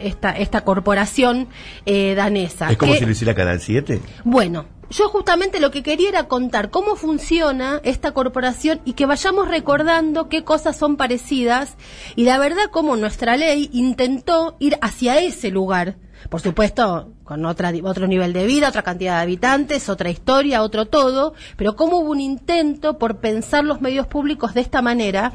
esta, 0.00 0.30
esta 0.32 0.62
corporación 0.62 1.46
eh, 1.86 2.14
danesa. 2.16 2.70
Es 2.70 2.76
como 2.78 2.92
que- 2.92 2.98
si 2.98 3.04
lo 3.04 3.12
hiciera 3.12 3.34
Canal 3.34 3.60
7. 3.60 4.00
bueno, 4.24 4.64
yo 4.90 5.08
justamente 5.08 5.60
lo 5.60 5.70
que 5.70 5.82
quería 5.82 6.08
era 6.08 6.28
contar 6.28 6.70
cómo 6.70 6.96
funciona 6.96 7.80
esta 7.84 8.12
corporación 8.12 8.80
y 8.84 8.94
que 8.94 9.06
vayamos 9.06 9.48
recordando 9.48 10.28
qué 10.28 10.44
cosas 10.44 10.76
son 10.76 10.96
parecidas 10.96 11.76
y 12.16 12.24
la 12.24 12.38
verdad 12.38 12.70
cómo 12.70 12.96
nuestra 12.96 13.36
ley 13.36 13.70
intentó 13.72 14.56
ir 14.58 14.78
hacia 14.80 15.18
ese 15.18 15.50
lugar. 15.50 15.96
Por 16.30 16.40
supuesto, 16.40 17.12
con 17.24 17.44
otra, 17.44 17.72
otro 17.84 18.06
nivel 18.06 18.32
de 18.32 18.46
vida, 18.46 18.68
otra 18.68 18.82
cantidad 18.82 19.16
de 19.16 19.22
habitantes, 19.22 19.88
otra 19.88 20.10
historia, 20.10 20.62
otro 20.62 20.86
todo, 20.86 21.34
pero 21.56 21.76
cómo 21.76 21.98
hubo 21.98 22.10
un 22.10 22.20
intento 22.20 22.98
por 22.98 23.18
pensar 23.18 23.64
los 23.64 23.80
medios 23.80 24.06
públicos 24.06 24.52
de 24.52 24.60
esta 24.60 24.82
manera, 24.82 25.32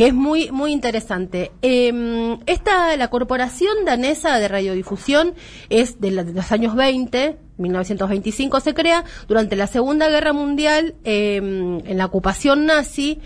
que 0.00 0.06
es 0.06 0.14
muy, 0.14 0.50
muy 0.50 0.72
interesante. 0.72 1.52
Eh, 1.60 2.38
esta, 2.46 2.96
la 2.96 3.08
Corporación 3.08 3.84
Danesa 3.84 4.38
de 4.38 4.48
Radiodifusión 4.48 5.34
es 5.68 6.00
de, 6.00 6.10
la- 6.10 6.24
de 6.24 6.32
los 6.32 6.50
años 6.52 6.74
20, 6.74 7.36
1925 7.58 8.60
se 8.60 8.72
crea, 8.72 9.04
durante 9.28 9.56
la 9.56 9.66
Segunda 9.66 10.08
Guerra 10.08 10.32
Mundial, 10.32 10.94
eh, 11.04 11.36
en 11.36 11.98
la 11.98 12.06
ocupación 12.06 12.64
nazi, 12.64 13.20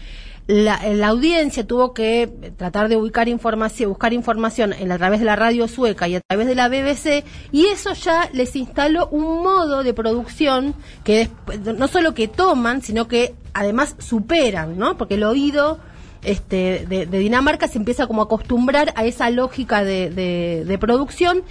la, 0.49 0.75
audiencia 1.07 1.65
tuvo 1.65 1.95
que 1.95 2.29
tratar 2.57 2.89
de 2.89 2.97
ubicar 2.97 3.29
información, 3.29 3.91
buscar 3.91 4.13
información 4.13 4.73
en, 4.73 4.91
a 4.91 4.99
través 4.99 5.21
de 5.21 5.27
la 5.27 5.37
radio 5.37 5.69
sueca 5.69 6.09
y 6.09 6.17
a 6.17 6.21
través 6.29 6.49
de 6.49 6.57
la 6.57 6.69
BBC, 6.69 7.23
y 7.53 7.67
eso 7.67 7.93
ya 7.93 8.29
les 8.33 8.57
instaló 8.57 9.07
un 9.13 9.45
modo 9.45 9.85
de 9.85 9.95
producción 9.95 10.75
que 11.05 11.29
no 11.77 11.87
solo 11.87 12.15
que 12.15 12.27
toman, 12.27 12.83
sino 12.83 13.07
que 13.07 13.37
además 13.53 13.95
superan, 14.01 14.77
¿no? 14.77 14.97
Porque 14.99 15.15
el 15.15 15.23
oído 15.23 15.79
este, 16.25 16.87
de, 16.89 17.07
Dinamarca 17.07 17.69
se 17.69 17.79
empieza 17.79 18.07
como 18.07 18.23
a 18.23 18.25
acostumbrar 18.25 18.93
a 18.97 19.05
esa 19.05 19.31
lógica 19.31 19.85
de, 19.85 20.11
de- 20.11 20.79
producción 20.79 21.43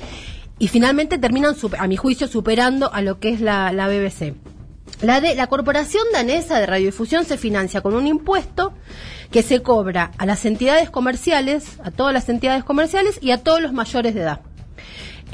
y 0.59 0.67
finalmente 0.67 1.17
terminan, 1.17 1.55
a 1.79 1.87
mi 1.87 1.97
juicio, 1.97 2.27
superando 2.27 2.93
a 2.93 3.01
lo 3.01 3.19
que 3.19 3.29
es 3.29 3.41
la, 3.41 3.71
la 3.71 3.87
BBC. 3.87 4.35
La, 5.01 5.19
de, 5.21 5.35
la 5.35 5.47
Corporación 5.47 6.03
Danesa 6.13 6.59
de 6.59 6.65
Radiodifusión 6.65 7.25
se 7.25 7.37
financia 7.37 7.81
con 7.81 7.93
un 7.95 8.07
impuesto 8.07 8.73
que 9.31 9.41
se 9.41 9.61
cobra 9.63 10.11
a 10.17 10.25
las 10.25 10.45
entidades 10.45 10.89
comerciales, 10.89 11.79
a 11.83 11.91
todas 11.91 12.13
las 12.13 12.29
entidades 12.29 12.63
comerciales 12.63 13.17
y 13.21 13.31
a 13.31 13.39
todos 13.43 13.61
los 13.61 13.73
mayores 13.73 14.13
de 14.13 14.21
edad. 14.21 14.41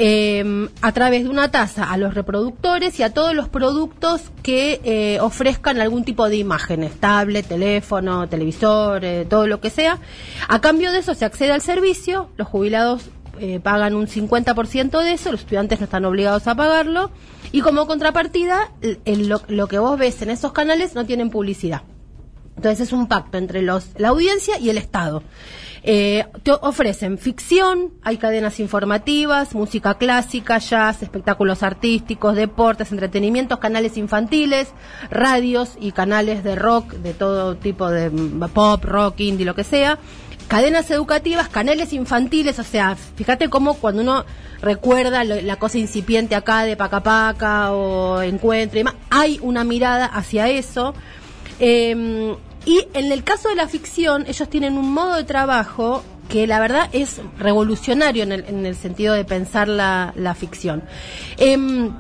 Eh, 0.02 0.70
a 0.82 0.92
través 0.94 1.24
de 1.26 1.30
una 1.30 1.52
tasa 1.52 1.92
a 1.92 1.98
los 1.98 2.14
reproductores 2.14 2.98
y 3.00 3.04
a 3.04 3.14
todos 3.14 3.36
los 3.36 3.50
productos 3.50 4.22
que 4.44 4.80
eh, 4.86 5.20
ofrezcan 5.20 5.82
algún 5.82 6.06
tipo 6.06 6.30
de 6.30 6.38
imágenes, 6.38 6.94
tablet, 7.02 7.46
teléfono, 7.46 8.30
televisor, 8.30 9.04
eh, 9.04 9.26
todo 9.30 9.46
lo 9.46 9.60
que 9.60 9.70
sea. 9.70 10.00
A 10.48 10.62
cambio 10.62 10.94
de 10.94 11.00
eso 11.00 11.14
se 11.16 11.26
accede 11.26 11.52
al 11.52 11.60
servicio, 11.62 12.30
los 12.38 12.48
jubilados 12.48 13.10
eh, 13.42 13.60
pagan 13.62 13.94
un 13.94 14.08
50% 14.08 15.04
de 15.04 15.12
eso, 15.14 15.32
los 15.34 15.42
estudiantes 15.42 15.80
no 15.82 15.84
están 15.84 16.06
obligados 16.06 16.48
a 16.48 16.56
pagarlo 16.56 17.12
y 17.52 17.60
como 17.60 17.86
contrapartida 17.86 18.72
el- 19.04 19.28
lo, 19.28 19.42
lo 19.50 19.68
que 19.68 19.80
vos 19.80 20.00
ves 20.00 20.22
en 20.22 20.30
esos 20.30 20.54
canales 20.54 20.96
no 20.96 21.06
tienen 21.06 21.30
publicidad. 21.30 21.82
Entonces 22.56 22.88
es 22.88 22.94
un 22.94 23.08
pacto 23.08 23.38
entre 23.38 23.62
los, 23.64 23.90
la 23.98 24.10
audiencia 24.10 24.58
y 24.60 24.70
el 24.70 24.78
Estado. 24.78 25.24
Eh, 25.84 26.26
te 26.44 26.52
ofrecen 26.52 27.18
ficción, 27.18 27.94
hay 28.04 28.18
cadenas 28.18 28.60
informativas, 28.60 29.56
música 29.56 29.94
clásica, 29.98 30.58
jazz, 30.58 31.02
espectáculos 31.04 31.64
artísticos, 31.64 32.36
deportes, 32.36 32.92
entretenimientos, 32.92 33.60
canales 33.60 33.96
infantiles, 33.98 34.70
radios 35.10 35.78
y 35.80 35.94
canales 35.94 36.44
de 36.44 36.56
rock, 36.56 36.92
de 36.96 37.14
todo 37.14 37.56
tipo 37.56 37.90
de 37.90 38.10
mm, 38.10 38.50
pop, 38.54 38.84
rock, 38.84 39.20
indie, 39.22 39.46
lo 39.46 39.56
que 39.56 39.64
sea. 39.64 39.98
Cadenas 40.50 40.90
educativas, 40.92 41.48
canales 41.48 41.94
infantiles, 41.94 42.58
o 42.60 42.64
sea, 42.64 42.96
fíjate 43.16 43.50
cómo 43.50 43.76
cuando 43.76 44.02
uno 44.02 44.26
recuerda 44.62 45.24
lo- 45.24 45.40
la 45.42 45.58
cosa 45.58 45.78
incipiente 45.78 46.36
acá 46.36 46.64
de 46.64 46.76
Paca 46.76 47.02
Paca 47.04 47.72
o 47.72 48.22
Encuentro 48.22 48.78
y 48.78 48.82
demás, 48.82 48.96
hay 49.12 49.40
una 49.44 49.64
mirada 49.64 50.08
hacia 50.08 50.50
eso. 50.50 50.94
Eh, 51.60 52.36
y 52.70 52.88
en 52.94 53.12
el 53.12 53.24
caso 53.24 53.50
de 53.50 53.56
la 53.56 53.68
ficción, 53.68 54.26
ellos 54.28 54.48
tienen 54.48 54.78
un 54.78 54.94
modo 54.94 55.16
de 55.16 55.24
trabajo 55.24 56.04
que 56.30 56.46
la 56.46 56.60
verdad 56.60 56.88
es 56.92 57.20
revolucionario 57.40 58.22
en 58.22 58.32
el, 58.32 58.46
en 58.46 58.64
el 58.64 58.76
sentido 58.76 59.16
de 59.16 59.26
pensar 59.26 59.68
la, 59.68 60.14
la 60.16 60.36
ficción. 60.36 60.84
Em, 61.38 61.92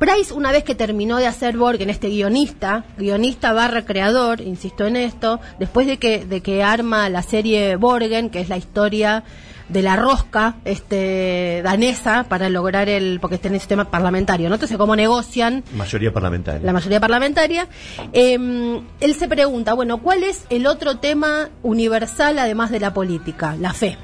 Price, 0.00 0.34
una 0.34 0.50
vez 0.50 0.64
que 0.64 0.74
terminó 0.74 1.18
de 1.18 1.28
hacer 1.28 1.56
Borgen, 1.56 1.88
este 1.88 2.08
guionista, 2.08 2.84
guionista 2.98 3.52
barra 3.52 3.84
creador, 3.84 4.40
insisto 4.40 4.86
en 4.86 4.96
esto, 4.96 5.38
después 5.60 5.86
de 5.86 5.98
que, 5.98 6.24
de 6.24 6.40
que 6.40 6.64
arma 6.64 7.08
la 7.08 7.22
serie 7.22 7.76
Borgen, 7.76 8.28
que 8.28 8.40
es 8.40 8.48
la 8.48 8.56
historia 8.56 9.22
de 9.68 9.82
la 9.82 9.96
rosca 9.96 10.56
este 10.64 11.60
danesa 11.62 12.24
para 12.28 12.48
lograr 12.48 12.88
el 12.88 13.20
porque 13.20 13.36
está 13.36 13.48
en 13.48 13.54
el 13.54 13.60
sistema 13.60 13.90
parlamentario, 13.90 14.48
¿no? 14.48 14.54
Entonces 14.54 14.76
cómo 14.76 14.96
negocian 14.96 15.64
Mayoría 15.74 16.12
parlamentaria. 16.12 16.64
la 16.64 16.72
mayoría 16.72 17.00
parlamentaria, 17.00 17.68
eh, 18.12 18.80
él 19.00 19.14
se 19.14 19.28
pregunta, 19.28 19.74
bueno, 19.74 19.98
¿cuál 19.98 20.22
es 20.22 20.44
el 20.50 20.66
otro 20.66 20.98
tema 20.98 21.50
universal 21.62 22.38
además 22.38 22.70
de 22.70 22.80
la 22.80 22.94
política? 22.94 23.56
La 23.58 23.72
fe. 23.72 23.98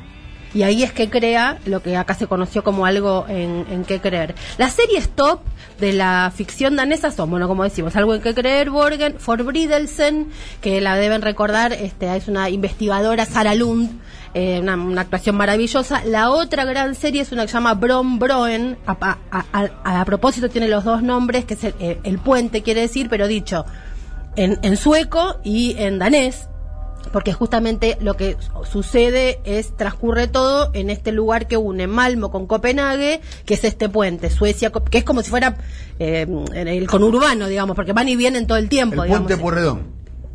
Y 0.54 0.62
ahí 0.62 0.84
es 0.84 0.92
que 0.92 1.10
crea 1.10 1.58
lo 1.66 1.82
que 1.82 1.96
acá 1.96 2.14
se 2.14 2.28
conoció 2.28 2.62
como 2.62 2.86
algo 2.86 3.26
en, 3.28 3.66
en 3.70 3.84
qué 3.84 4.00
creer. 4.00 4.36
Las 4.56 4.74
series 4.74 5.08
top 5.08 5.40
de 5.80 5.92
la 5.92 6.32
ficción 6.34 6.76
danesa 6.76 7.10
son, 7.10 7.30
bueno, 7.30 7.48
como 7.48 7.64
decimos, 7.64 7.96
algo 7.96 8.14
en 8.14 8.22
qué 8.22 8.34
creer, 8.34 8.70
Borgen, 8.70 9.18
For 9.18 9.42
Bridelsen, 9.42 10.28
que 10.60 10.80
la 10.80 10.94
deben 10.96 11.22
recordar, 11.22 11.72
este, 11.72 12.14
es 12.16 12.28
una 12.28 12.50
investigadora, 12.50 13.26
Sara 13.26 13.56
Lund, 13.56 14.00
eh, 14.34 14.58
una, 14.60 14.74
una 14.74 15.00
actuación 15.02 15.36
maravillosa. 15.36 16.04
La 16.04 16.30
otra 16.30 16.64
gran 16.64 16.94
serie 16.94 17.22
es 17.22 17.32
una 17.32 17.42
que 17.42 17.48
se 17.48 17.54
llama 17.54 17.74
Brom 17.74 18.18
Broen, 18.18 18.76
a, 18.86 18.92
a- 19.30 19.44
a- 19.52 20.00
a 20.00 20.04
propósito 20.04 20.48
tiene 20.50 20.68
los 20.68 20.84
dos 20.84 21.02
nombres, 21.02 21.44
que 21.44 21.54
es 21.54 21.64
el, 21.64 21.74
eh, 21.78 22.00
el 22.04 22.18
puente, 22.18 22.62
quiere 22.62 22.80
decir, 22.82 23.08
pero 23.08 23.26
dicho 23.28 23.64
en, 24.36 24.58
en 24.62 24.76
sueco 24.76 25.36
y 25.44 25.76
en 25.78 25.98
danés, 26.00 26.48
porque 27.12 27.32
justamente 27.32 27.96
lo 28.00 28.16
que 28.16 28.36
su- 28.40 28.64
sucede 28.64 29.38
es, 29.44 29.76
transcurre 29.76 30.26
todo 30.26 30.70
en 30.74 30.90
este 30.90 31.12
lugar 31.12 31.46
que 31.46 31.56
une 31.56 31.86
Malmo 31.86 32.30
con 32.32 32.46
Copenhague, 32.46 33.20
que 33.44 33.54
es 33.54 33.62
este 33.64 33.88
puente, 33.88 34.30
Suecia, 34.30 34.72
que 34.90 34.98
es 34.98 35.04
como 35.04 35.22
si 35.22 35.30
fuera 35.30 35.54
eh, 36.00 36.26
el 36.54 36.86
conurbano, 36.88 37.46
digamos, 37.46 37.76
porque 37.76 37.92
van 37.92 38.08
y 38.08 38.16
vienen 38.16 38.46
todo 38.48 38.58
el 38.58 38.68
tiempo, 38.68 39.02
El 39.04 39.10
digamos. 39.10 39.28
puente. 39.38 39.93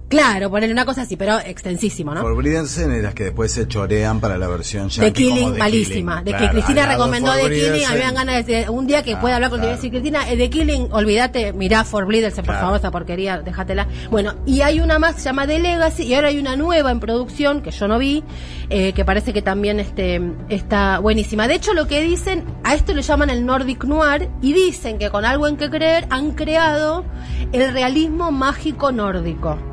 Claro, 0.10 0.50
ponerle 0.50 0.74
una 0.74 0.86
cosa 0.86 1.04
así, 1.04 1.16
pero 1.16 1.39
extensísimo, 1.39 2.16
¿no? 2.16 2.22
Forbidden 2.22 2.66
es 2.66 2.78
las 3.04 3.13
que 3.13 3.25
después 3.25 3.51
se 3.51 3.68
chorean 3.68 4.20
para 4.20 4.39
la 4.39 4.48
versión 4.48 4.88
De 4.88 4.94
yankee 4.94 5.24
como 5.25 5.36
Killing, 5.36 5.54
The 5.54 5.60
malísima. 5.60 6.24
De 6.24 6.32
Claro, 6.32 6.46
que 6.46 6.51
Cristina 6.51 6.86
recomendó 6.88 7.32
de 7.32 7.44
Killing. 7.44 7.86
A 7.86 7.89
mí 7.92 7.96
me 7.96 8.01
dan 8.01 8.16
ganas 8.16 8.36
de 8.46 8.54
decir, 8.54 8.70
un 8.72 8.88
día 8.88 9.04
que 9.04 9.16
pueda 9.18 9.36
hablar 9.36 9.51
con 9.51 9.60
claro. 9.60 9.75
decir, 9.75 9.92
Cristina, 9.92 10.25
de 10.25 10.50
Killing, 10.50 10.88
olvídate, 10.92 11.54
mirá 11.54 11.84
For 11.84 12.08
Bleedersen, 12.08 12.44
por 12.44 12.56
Claro. 12.56 12.66
favor, 12.66 12.80
esa 12.80 12.89
porquería, 12.89 13.38
déjatela. 13.42 13.88
Bueno, 14.10 14.34
y 14.48 14.62
hay 14.62 14.80
una 14.80 14.98
más 14.98 15.13
que 15.13 15.22
se 15.22 15.25
llama 15.25 15.46
The 15.46 15.60
Legacy, 15.60 16.04
y 16.04 16.16
ahora 16.16 16.30
hay 16.30 16.39
una 16.39 16.56
nueva 16.56 16.89
en 16.89 17.00
producción, 17.00 17.62
que 17.62 17.70
yo 17.70 17.88
no 17.88 18.00
vi, 18.00 18.24
eh, 18.72 18.94
que 18.94 19.06
parece 19.06 19.32
que 19.32 19.44
también 19.44 19.80
este, 19.80 20.20
está 20.50 20.98
buenísima. 20.98 21.48
De 21.48 21.54
hecho, 21.54 21.75
lo 21.75 21.88
que 21.88 22.01
dicen, 22.01 22.46
a 22.63 22.74
esto 22.74 22.96
le 22.96 23.04
llaman 23.04 23.30
el 23.30 23.46
Nordic 23.46 23.84
Noir, 23.84 24.28
y 24.42 24.54
dicen 24.54 24.98
que 24.98 25.12
con 25.12 25.24
algo 25.24 25.48
en 25.48 25.56
que 25.56 25.70
creer 25.70 26.08
han 26.10 26.32
creado 26.32 27.06
el 27.51 27.72
realismo 27.74 28.32
mágico 28.32 28.92
nórdico 28.92 29.69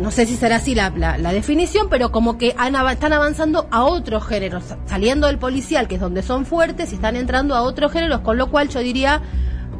no 0.00 0.10
sé 0.10 0.26
si 0.26 0.36
será 0.36 0.56
así 0.56 0.74
la, 0.74 0.90
la, 0.90 1.18
la 1.18 1.32
definición, 1.32 1.88
pero 1.90 2.10
como 2.10 2.38
que 2.38 2.54
han 2.56 2.74
están 2.88 3.12
avanzando 3.12 3.68
a 3.70 3.84
otros 3.84 4.26
géneros, 4.26 4.64
saliendo 4.86 5.26
del 5.26 5.38
policial, 5.38 5.88
que 5.88 5.96
es 5.96 6.00
donde 6.00 6.22
son 6.22 6.46
fuertes, 6.46 6.92
y 6.92 6.94
están 6.94 7.16
entrando 7.16 7.54
a 7.54 7.62
otros 7.62 7.92
géneros, 7.92 8.20
con 8.20 8.38
lo 8.38 8.50
cual 8.50 8.68
yo 8.68 8.80
diría, 8.80 9.20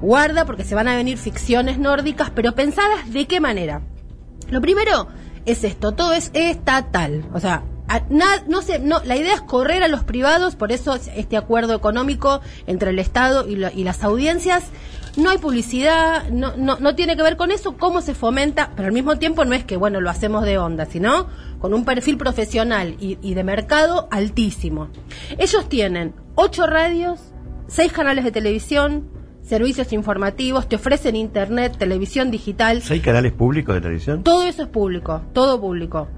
guarda, 0.00 0.44
porque 0.44 0.64
se 0.64 0.74
van 0.74 0.88
a 0.88 0.96
venir 0.96 1.18
ficciones 1.18 1.78
nórdicas, 1.78 2.30
pero 2.30 2.54
pensadas 2.54 3.10
de 3.10 3.26
qué 3.26 3.40
manera. 3.40 3.82
Lo 4.50 4.60
primero 4.60 5.08
es 5.46 5.64
esto, 5.64 5.92
todo 5.92 6.12
es 6.12 6.30
estatal, 6.34 7.24
o 7.32 7.40
sea, 7.40 7.64
no 8.46 8.62
sé, 8.62 8.78
no, 8.78 9.00
la 9.04 9.16
idea 9.16 9.34
es 9.34 9.40
correr 9.40 9.82
a 9.82 9.88
los 9.88 10.04
privados, 10.04 10.54
por 10.54 10.70
eso 10.70 10.94
es 10.94 11.10
este 11.16 11.36
acuerdo 11.36 11.74
económico 11.74 12.40
entre 12.66 12.90
el 12.90 12.98
Estado 12.98 13.48
y, 13.48 13.54
y 13.54 13.84
las 13.84 14.04
audiencias. 14.04 14.64
No 15.16 15.30
hay 15.30 15.38
publicidad, 15.38 16.28
no, 16.30 16.56
no, 16.56 16.78
no 16.78 16.94
tiene 16.94 17.16
que 17.16 17.22
ver 17.22 17.36
con 17.36 17.50
eso, 17.50 17.76
cómo 17.76 18.00
se 18.00 18.14
fomenta, 18.14 18.70
pero 18.76 18.86
al 18.86 18.92
mismo 18.94 19.18
tiempo 19.18 19.44
no 19.44 19.54
es 19.54 19.64
que, 19.64 19.76
bueno, 19.76 20.00
lo 20.00 20.08
hacemos 20.10 20.44
de 20.44 20.58
onda, 20.58 20.86
sino 20.86 21.28
con 21.58 21.74
un 21.74 21.84
perfil 21.84 22.16
profesional 22.16 22.96
y, 23.00 23.18
y 23.20 23.34
de 23.34 23.44
mercado 23.44 24.08
altísimo. 24.10 24.88
Ellos 25.38 25.68
tienen 25.68 26.14
ocho 26.36 26.66
radios, 26.66 27.20
seis 27.66 27.92
canales 27.92 28.24
de 28.24 28.30
televisión, 28.32 29.10
servicios 29.42 29.92
informativos, 29.92 30.68
te 30.68 30.76
ofrecen 30.76 31.16
internet, 31.16 31.76
televisión 31.76 32.30
digital, 32.30 32.82
¿Seis 32.82 33.02
canales 33.02 33.32
públicos 33.32 33.74
de 33.74 33.80
televisión? 33.80 34.22
todo 34.22 34.44
eso 34.44 34.62
es 34.62 34.68
público, 34.68 35.22
todo 35.32 35.60
público. 35.60 36.08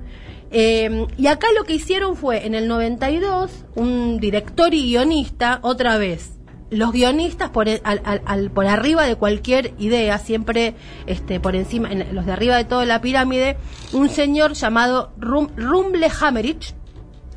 Eh, 0.51 1.07
y 1.17 1.27
acá 1.29 1.47
lo 1.57 1.65
que 1.65 1.73
hicieron 1.73 2.15
fue, 2.15 2.47
en 2.47 2.55
el 2.55 2.69
92, 2.69 3.65
un 3.75 4.19
director 4.21 4.75
y 4.75 4.83
guionista, 4.83 5.61
otra 5.63 5.97
vez, 5.97 6.33
los 6.73 6.91
guionistas 6.93 7.51
por, 7.51 7.69
e- 7.69 7.81
al- 7.85 8.03
al- 8.25 8.51
por 8.51 8.67
arriba 8.67 9.05
de 9.07 9.15
cualquier 9.17 9.75
idea, 9.79 10.19
siempre 10.19 10.75
este, 11.07 11.39
por 11.39 11.55
encima, 11.55 11.93
en 11.93 12.15
los 12.15 12.27
de 12.27 12.33
arriba 12.33 12.57
de 12.57 12.65
toda 12.65 12.85
la 12.87 13.01
pirámide, 13.01 13.57
un 13.93 14.09
señor 14.09 14.55
llamado 14.55 15.13
Rum- 15.19 15.51
Rumble 15.57 16.09
Hammerich, 16.21 16.75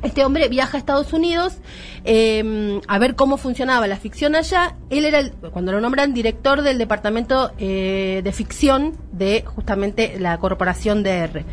este 0.04 0.24
hombre 0.24 0.50
viaja 0.50 0.78
a 0.78 0.80
Estados 0.80 1.14
Unidos 1.14 1.58
eh, 2.04 2.80
a 2.88 3.00
ver 3.00 3.16
cómo 3.16 3.38
funcionaba 3.38 3.88
la 3.88 3.98
ficción 3.98 4.36
allá. 4.36 4.76
Él 4.92 5.04
era, 5.06 5.20
el, 5.20 5.32
cuando 5.32 5.72
lo 5.72 5.82
nombran, 5.82 6.14
director 6.14 6.62
del 6.62 6.78
departamento 6.78 7.52
eh, 7.58 8.22
de 8.24 8.32
ficción 8.32 8.96
de 9.12 9.44
justamente 9.46 10.20
la 10.20 10.38
corporación 10.38 11.02
DR. 11.02 11.44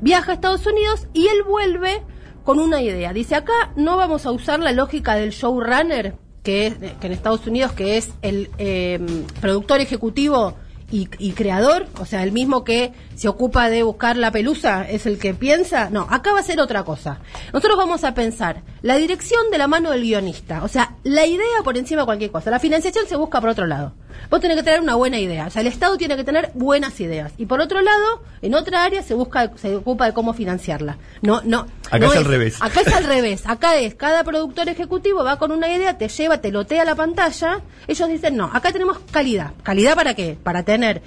Viaja 0.00 0.32
a 0.32 0.34
Estados 0.34 0.66
Unidos 0.66 1.06
y 1.12 1.28
él 1.28 1.42
vuelve 1.46 2.02
con 2.42 2.58
una 2.58 2.80
idea. 2.82 3.12
Dice, 3.12 3.36
acá 3.36 3.72
no 3.76 3.96
vamos 3.96 4.26
a 4.26 4.32
usar 4.32 4.58
la 4.60 4.72
lógica 4.72 5.14
del 5.14 5.30
showrunner, 5.30 6.16
que 6.42 6.66
es 6.66 6.74
que 7.00 7.06
en 7.06 7.12
Estados 7.12 7.46
Unidos, 7.46 7.72
que 7.72 7.96
es 7.96 8.10
el 8.22 8.50
eh, 8.58 8.98
productor 9.40 9.80
ejecutivo 9.80 10.54
y, 10.90 11.08
y 11.18 11.32
creador, 11.32 11.86
o 12.00 12.04
sea, 12.04 12.22
el 12.22 12.32
mismo 12.32 12.64
que 12.64 12.92
se 13.14 13.28
ocupa 13.28 13.70
de 13.70 13.82
buscar 13.82 14.16
la 14.16 14.32
pelusa 14.32 14.88
es 14.88 15.06
el 15.06 15.18
que 15.18 15.34
piensa. 15.34 15.90
No, 15.90 16.06
acá 16.10 16.32
va 16.32 16.40
a 16.40 16.42
ser 16.42 16.60
otra 16.60 16.82
cosa. 16.82 17.20
Nosotros 17.52 17.76
vamos 17.76 18.02
a 18.04 18.14
pensar 18.14 18.62
la 18.82 18.96
dirección 18.96 19.50
de 19.50 19.58
la 19.58 19.68
mano 19.68 19.90
del 19.90 20.02
guionista, 20.02 20.64
o 20.64 20.68
sea, 20.68 20.96
la 21.04 21.26
idea 21.26 21.62
por 21.62 21.78
encima 21.78 22.02
de 22.02 22.06
cualquier 22.06 22.30
cosa. 22.30 22.50
La 22.50 22.58
financiación 22.58 23.06
se 23.06 23.16
busca 23.16 23.40
por 23.40 23.50
otro 23.50 23.66
lado. 23.66 23.92
Vos 24.28 24.40
tenés 24.40 24.56
que 24.56 24.62
tener 24.62 24.80
una 24.80 24.94
buena 24.94 25.18
idea. 25.18 25.46
O 25.46 25.50
sea, 25.50 25.62
el 25.62 25.68
Estado 25.68 25.96
tiene 25.96 26.16
que 26.16 26.24
tener 26.24 26.50
buenas 26.54 27.00
ideas. 27.00 27.32
Y 27.38 27.46
por 27.46 27.60
otro 27.60 27.80
lado, 27.80 28.22
en 28.42 28.54
otra 28.54 28.84
área 28.84 29.02
se 29.02 29.14
busca, 29.14 29.52
se 29.56 29.76
ocupa 29.76 30.06
de 30.06 30.12
cómo 30.12 30.34
financiarla. 30.34 30.98
No, 31.22 31.40
no. 31.44 31.66
Acá 31.86 31.98
no 31.98 32.12
es 32.12 32.18
al 32.18 32.24
revés. 32.24 32.58
Acá 32.60 32.80
es 32.80 32.92
al 32.92 33.04
revés. 33.04 33.42
Acá 33.46 33.76
es 33.76 33.94
cada 33.94 34.24
productor 34.24 34.68
ejecutivo 34.68 35.24
va 35.24 35.38
con 35.38 35.52
una 35.52 35.68
idea, 35.74 35.96
te 35.98 36.08
lleva, 36.08 36.38
te 36.38 36.52
lotea 36.52 36.84
la 36.84 36.94
pantalla. 36.94 37.60
Ellos 37.88 38.08
dicen, 38.08 38.36
no, 38.36 38.50
acá 38.52 38.72
tenemos 38.72 38.98
calidad. 39.10 39.52
¿Calidad 39.62 39.94
para 39.94 40.14
qué? 40.14 40.36
Para 40.42 40.64
tener 40.64 41.02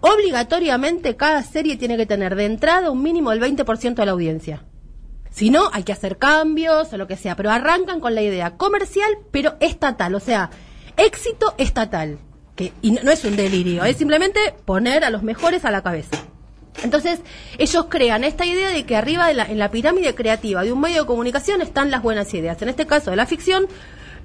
obligatoriamente 0.00 1.16
cada 1.16 1.42
serie 1.42 1.76
tiene 1.76 1.96
que 1.96 2.06
tener 2.06 2.34
de 2.34 2.44
entrada 2.44 2.90
un 2.90 3.02
mínimo 3.02 3.30
del 3.30 3.40
20% 3.40 3.94
de 3.94 4.06
la 4.06 4.12
audiencia. 4.12 4.64
Si 5.30 5.48
no, 5.48 5.70
hay 5.72 5.82
que 5.82 5.92
hacer 5.92 6.18
cambios 6.18 6.92
o 6.92 6.96
lo 6.98 7.06
que 7.06 7.16
sea, 7.16 7.36
pero 7.36 7.50
arrancan 7.50 8.00
con 8.00 8.14
la 8.14 8.20
idea 8.20 8.56
comercial, 8.56 9.10
pero 9.30 9.54
estatal, 9.60 10.14
o 10.14 10.20
sea, 10.20 10.50
éxito 10.96 11.54
estatal. 11.56 12.18
Que, 12.56 12.72
y 12.82 12.90
no, 12.90 13.10
es 13.10 13.24
un 13.24 13.36
delirio, 13.36 13.84
es 13.84 13.96
simplemente 13.96 14.40
poner 14.64 15.04
a 15.04 15.10
los 15.10 15.22
mejores 15.22 15.64
a 15.64 15.70
la 15.70 15.82
cabeza. 15.82 16.16
Entonces, 16.82 17.20
ellos 17.58 17.86
crean 17.88 18.24
esta 18.24 18.44
idea 18.46 18.70
de 18.70 18.84
que 18.84 18.96
arriba 18.96 19.26
de 19.26 19.34
la, 19.34 19.44
en 19.44 19.58
la 19.58 19.70
pirámide 19.70 20.14
creativa 20.14 20.62
de 20.62 20.72
un 20.72 20.80
medio 20.80 21.02
de 21.02 21.06
comunicación 21.06 21.62
están 21.62 21.90
las 21.90 22.02
buenas 22.02 22.32
ideas. 22.34 22.60
En 22.62 22.68
este 22.68 22.86
caso 22.86 23.10
de 23.10 23.16
la 23.16 23.26
ficción, 23.26 23.66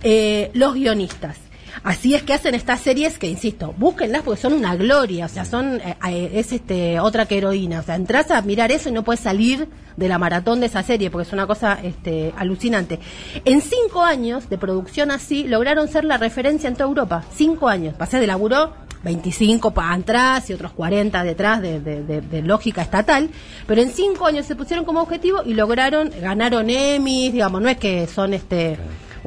eh, 0.03 0.51
los 0.53 0.73
guionistas. 0.73 1.37
Así 1.83 2.15
es 2.15 2.23
que 2.23 2.33
hacen 2.33 2.55
estas 2.55 2.81
series 2.81 3.17
que, 3.17 3.27
insisto, 3.27 3.73
búsquenlas 3.77 4.23
porque 4.23 4.41
son 4.41 4.53
una 4.53 4.75
gloria, 4.75 5.25
o 5.25 5.29
sea, 5.29 5.45
son 5.45 5.79
eh, 5.81 5.95
eh, 6.09 6.31
es 6.33 6.51
este 6.51 6.99
otra 6.99 7.25
que 7.25 7.37
heroína, 7.37 7.79
o 7.79 7.83
sea, 7.83 7.95
entras 7.95 8.31
a 8.31 8.41
mirar 8.41 8.71
eso 8.71 8.89
y 8.89 8.91
no 8.91 9.03
puedes 9.03 9.19
salir 9.21 9.67
de 9.95 10.07
la 10.07 10.17
maratón 10.17 10.59
de 10.59 10.65
esa 10.67 10.83
serie 10.83 11.09
porque 11.09 11.27
es 11.27 11.33
una 11.33 11.47
cosa 11.47 11.79
este, 11.83 12.33
alucinante. 12.37 12.99
En 13.45 13.61
cinco 13.61 14.03
años 14.03 14.49
de 14.49 14.57
producción 14.57 15.11
así 15.11 15.43
lograron 15.47 15.87
ser 15.87 16.03
la 16.03 16.17
referencia 16.17 16.67
en 16.67 16.75
toda 16.75 16.89
Europa, 16.89 17.23
cinco 17.35 17.67
años. 17.67 17.95
Pasé 17.95 18.19
de 18.19 18.27
laburo 18.27 18.73
25 19.03 19.71
para 19.71 19.93
atrás 19.93 20.49
y 20.49 20.53
otros 20.53 20.71
40 20.73 21.23
detrás 21.23 21.61
de, 21.61 21.79
de- 21.79 22.03
de- 22.03 22.21
de 22.21 22.41
lógica 22.41 22.81
estatal, 22.81 23.29
pero 23.67 23.81
en 23.81 23.91
cinco 23.91 24.25
años 24.25 24.45
se 24.45 24.55
pusieron 24.55 24.85
como 24.85 25.01
objetivo 25.01 25.41
y 25.45 25.53
lograron, 25.53 26.11
ganaron 26.21 26.69
Emmys, 26.69 27.31
digamos, 27.31 27.61
no 27.61 27.69
es 27.69 27.77
que 27.77 28.07
son 28.07 28.33
este 28.33 28.77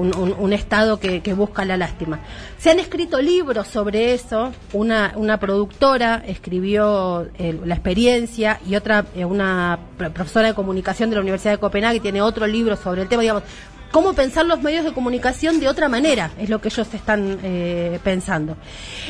un, 0.01 0.53
estado 0.53 0.99
que, 0.99 1.21
que 1.23 1.35
busca 1.35 1.65
la 1.65 1.77
lástima. 1.77 2.21
Se 2.59 2.71
han 2.71 2.79
escrito 2.79 3.21
libros 3.21 3.69
sobre 3.69 4.15
eso, 4.15 4.53
una, 4.73 5.13
una 5.17 5.39
productora 5.39 6.23
escribió 6.27 7.29
eh, 7.39 7.59
la 7.65 7.75
experiencia 7.75 8.61
y 8.69 8.77
otra, 8.77 9.05
eh, 9.15 9.25
una 9.25 9.79
pro- 9.97 10.13
profesora 10.13 10.49
de 10.49 10.55
comunicación 10.55 11.11
de 11.11 11.17
la 11.17 11.23
Universidad 11.23 11.53
de 11.53 11.59
Copenhague 11.59 12.01
tiene 12.01 12.23
otro 12.23 12.47
libro 12.47 12.77
sobre 12.77 13.03
el 13.03 13.09
tema, 13.09 13.23
digamos, 13.23 13.43
cómo 13.93 14.13
pensar 14.13 14.47
los 14.47 14.63
medios 14.63 14.85
de 14.85 14.93
comunicación 14.93 15.59
de 15.59 15.67
otra 15.69 15.89
manera, 15.89 16.31
es 16.39 16.49
lo 16.49 16.61
que 16.61 16.69
ellos 16.69 16.87
están 16.95 17.39
eh, 17.43 17.99
pensando. 18.05 18.57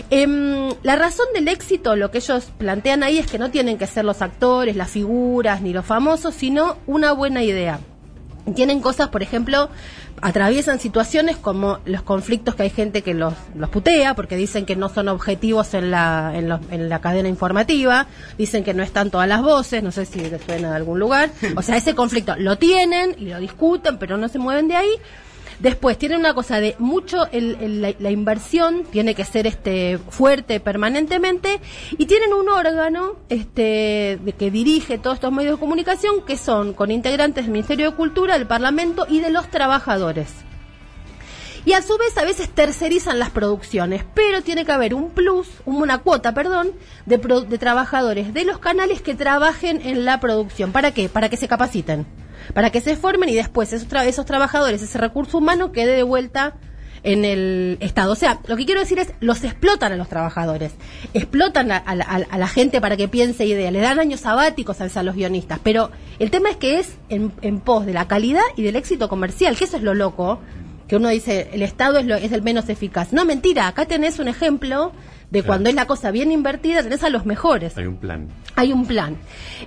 Em, 0.08 0.70
la 0.82 0.96
razón 0.96 1.26
del 1.34 1.48
éxito, 1.48 1.96
lo 1.96 2.10
que 2.10 2.18
ellos 2.18 2.50
plantean 2.56 3.02
ahí 3.02 3.18
es 3.18 3.26
que 3.30 3.38
no 3.38 3.50
tienen 3.50 3.76
que 3.76 3.86
ser 3.86 4.04
los 4.06 4.22
actores, 4.22 4.76
las 4.76 4.90
figuras, 4.90 5.60
ni 5.60 5.72
los 5.74 5.84
famosos, 5.84 6.34
sino 6.34 6.78
una 6.86 7.12
buena 7.12 7.42
idea. 7.42 7.78
Tienen 8.54 8.80
cosas, 8.80 9.08
por 9.08 9.22
ejemplo, 9.22 9.68
atraviesan 10.22 10.80
situaciones 10.80 11.36
como 11.36 11.78
los 11.84 12.02
conflictos 12.02 12.54
que 12.54 12.64
hay 12.64 12.70
gente 12.70 13.02
que 13.02 13.14
los, 13.14 13.34
los 13.54 13.70
putea 13.70 14.14
porque 14.14 14.36
dicen 14.36 14.66
que 14.66 14.76
no 14.76 14.88
son 14.88 15.08
objetivos 15.08 15.72
en 15.74 15.90
la, 15.90 16.32
en, 16.34 16.48
los- 16.48 16.60
en 16.70 16.88
la 16.88 17.00
cadena 17.00 17.28
informativa, 17.28 18.06
dicen 18.38 18.64
que 18.64 18.74
no 18.74 18.82
están 18.82 19.10
todas 19.10 19.28
las 19.28 19.42
voces, 19.42 19.82
no 19.82 19.92
sé 19.92 20.04
si 20.06 20.20
les 20.20 20.42
suena 20.42 20.70
de 20.70 20.76
algún 20.76 20.98
lugar. 20.98 21.30
O 21.56 21.62
sea, 21.62 21.76
ese 21.76 21.94
conflicto 21.94 22.34
lo 22.36 22.56
tienen 22.58 23.14
y 23.18 23.26
lo 23.26 23.38
discuten, 23.38 23.98
pero 23.98 24.16
no 24.16 24.28
se 24.28 24.38
mueven 24.38 24.68
de 24.68 24.76
ahí. 24.76 24.90
Después 25.60 25.98
tienen 25.98 26.18
una 26.20 26.32
cosa 26.34 26.58
de 26.58 26.74
mucho 26.78 27.26
el- 27.32 27.56
el- 27.60 27.82
la, 27.82 27.94
la 27.98 28.10
inversión 28.10 28.84
tiene 28.90 29.14
que 29.14 29.24
ser 29.24 29.46
este 29.46 29.98
fuerte 30.08 30.58
permanentemente 30.58 31.60
y 31.98 32.06
tienen 32.06 32.32
un 32.32 32.48
órgano 32.48 33.16
este 33.28 34.18
que 34.38 34.50
dirige 34.50 34.98
todos 34.98 35.16
estos 35.16 35.32
medios 35.32 35.56
de 35.56 35.60
comunicación 35.60 36.24
que 36.26 36.36
son 36.38 36.72
con 36.72 36.90
integrantes 36.90 37.44
del 37.44 37.52
Ministerio 37.52 37.90
de 37.90 37.96
Cultura, 37.96 38.38
del 38.38 38.46
Parlamento 38.46 39.06
y 39.08 39.20
de 39.20 39.30
los 39.30 39.48
trabajadores. 39.50 40.28
Y 41.64 41.72
a 41.74 41.82
su 41.82 41.96
vez 41.98 42.16
a 42.16 42.24
veces 42.24 42.48
tercerizan 42.48 43.18
las 43.18 43.30
producciones, 43.30 44.04
pero 44.14 44.42
tiene 44.42 44.64
que 44.64 44.72
haber 44.72 44.94
un 44.94 45.10
plus, 45.10 45.46
una 45.66 45.98
cuota, 45.98 46.32
perdón, 46.34 46.72
de, 47.06 47.18
pro- 47.18 47.42
de 47.42 47.58
trabajadores 47.58 48.32
de 48.32 48.44
los 48.44 48.58
canales 48.58 49.02
que 49.02 49.14
trabajen 49.14 49.80
en 49.84 50.04
la 50.04 50.20
producción. 50.20 50.72
¿Para 50.72 50.92
qué? 50.92 51.08
Para 51.08 51.28
que 51.28 51.36
se 51.36 51.48
capaciten, 51.48 52.06
para 52.54 52.70
que 52.70 52.80
se 52.80 52.96
formen 52.96 53.28
y 53.28 53.34
después 53.34 53.72
esos, 53.72 53.88
tra- 53.88 54.06
esos 54.06 54.24
trabajadores, 54.26 54.80
ese 54.82 54.98
recurso 54.98 55.38
humano 55.38 55.70
quede 55.72 55.96
de 55.96 56.02
vuelta 56.02 56.54
en 57.02 57.24
el 57.24 57.78
Estado. 57.80 58.12
O 58.12 58.16
sea, 58.16 58.40
lo 58.46 58.56
que 58.56 58.66
quiero 58.66 58.80
decir 58.80 58.98
es, 58.98 59.12
los 59.20 59.42
explotan 59.44 59.92
a 59.92 59.96
los 59.96 60.08
trabajadores, 60.08 60.72
explotan 61.14 61.72
a, 61.72 61.82
la- 61.94 62.46
gente 62.48 62.80
para 62.80 62.96
que 62.96 63.08
piense 63.08 63.46
ideas, 63.46 63.72
le 63.72 63.80
dan 63.80 63.98
años 64.00 64.20
sabáticos 64.20 64.80
a, 64.80 64.88
a 64.98 65.02
los 65.02 65.14
guionistas, 65.14 65.58
pero 65.62 65.90
el 66.18 66.30
tema 66.30 66.50
es 66.50 66.56
que 66.56 66.78
es 66.78 66.96
en, 67.08 67.32
en 67.42 67.60
pos 67.60 67.86
de 67.86 67.92
la 67.94 68.06
calidad 68.08 68.42
y 68.56 68.62
del 68.62 68.76
éxito 68.76 69.08
comercial, 69.08 69.56
que 69.56 69.64
eso 69.64 69.76
es 69.78 69.82
lo 69.82 69.94
loco, 69.94 70.40
que 70.90 70.96
uno 70.96 71.08
dice, 71.08 71.50
el 71.52 71.62
Estado 71.62 72.00
es, 72.00 72.04
lo, 72.04 72.16
es 72.16 72.32
el 72.32 72.42
menos 72.42 72.68
eficaz. 72.68 73.12
No, 73.12 73.24
mentira, 73.24 73.68
acá 73.68 73.86
tenés 73.86 74.18
un 74.18 74.26
ejemplo 74.26 74.90
de 75.30 75.44
cuando 75.44 75.68
es 75.68 75.76
la 75.76 75.86
cosa 75.86 76.10
bien 76.10 76.32
invertida, 76.32 76.82
tenés 76.82 77.04
a 77.04 77.10
los 77.10 77.26
mejores. 77.26 77.78
Hay 77.78 77.86
un 77.86 77.98
plan. 77.98 78.26
Hay 78.56 78.72
un 78.72 78.84
plan. 78.84 79.16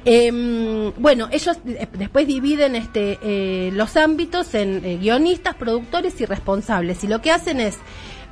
Eh, 0.03 0.91
bueno, 0.97 1.29
ellos 1.31 1.57
eh, 1.65 1.87
después 1.93 2.27
dividen 2.27 2.75
este, 2.75 3.19
eh, 3.23 3.71
los 3.71 3.95
ámbitos 3.95 4.53
en 4.53 4.83
eh, 4.83 4.97
guionistas, 4.97 5.55
productores 5.55 6.19
y 6.19 6.25
responsables. 6.25 7.01
Y 7.05 7.07
lo 7.07 7.21
que 7.21 7.31
hacen 7.31 7.61
es, 7.61 7.77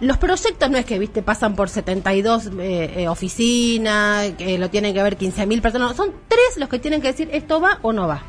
los 0.01 0.17
proyectos 0.17 0.69
no 0.69 0.77
es 0.77 0.83
que, 0.83 0.99
viste, 0.99 1.21
pasan 1.21 1.55
por 1.55 1.69
72 1.69 2.51
eh, 2.59 3.07
oficinas, 3.07 4.31
que 4.31 4.57
lo 4.57 4.69
tienen 4.69 4.93
que 4.93 5.01
ver 5.01 5.17
15.000 5.17 5.61
personas, 5.61 5.91
no, 5.91 5.95
son 5.95 6.13
tres 6.27 6.57
los 6.57 6.67
que 6.67 6.79
tienen 6.79 7.01
que 7.01 7.07
decir 7.07 7.29
esto 7.31 7.61
va 7.61 7.79
o 7.83 7.93
no 7.93 8.09
va. 8.09 8.21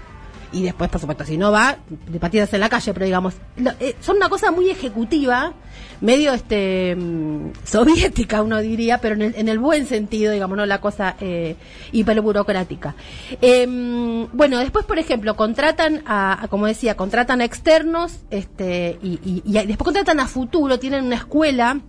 Y 0.53 0.63
después, 0.65 0.91
por 0.91 1.01
supuesto, 1.01 1.25
si 1.25 1.39
no 1.39 1.51
va, 1.51 1.79
de 1.89 2.19
patitas 2.21 2.53
en 2.53 2.61
la 2.61 2.69
calle, 2.69 2.93
pero 2.93 3.07
digamos, 3.07 3.35
eh, 3.81 3.97
son 4.01 4.17
una 4.17 4.29
cosa 4.29 4.51
muy 4.51 4.69
ejecutiva, 4.69 5.55
medio 6.03 6.33
este 6.35 6.95
mm, 6.95 7.53
soviética, 7.65 8.43
uno 8.43 8.59
diría, 8.61 8.99
pero 8.99 9.15
en 9.15 9.23
el, 9.23 9.35
en 9.37 9.49
el 9.49 9.59
buen 9.59 9.87
sentido, 9.87 10.31
digamos, 10.31 10.59
no 10.59 10.67
la 10.67 10.81
cosa 10.81 11.17
eh, 11.21 11.57
hiperburocrática. 11.93 12.95
Em, 13.41 14.27
bueno, 14.33 14.59
después, 14.59 14.85
por 14.85 14.99
ejemplo, 14.99 15.37
contratan 15.37 16.03
a, 16.07 16.47
como 16.51 16.67
decía, 16.67 16.97
contratan 16.97 17.41
a 17.41 17.45
externos, 17.47 18.19
este, 18.31 18.99
y, 19.03 19.41
después 19.47 19.79
contratan 19.85 20.21
a 20.21 20.27
futuro, 20.27 20.79
tienen 20.79 21.07
una 21.07 21.17
escuela 21.17 21.81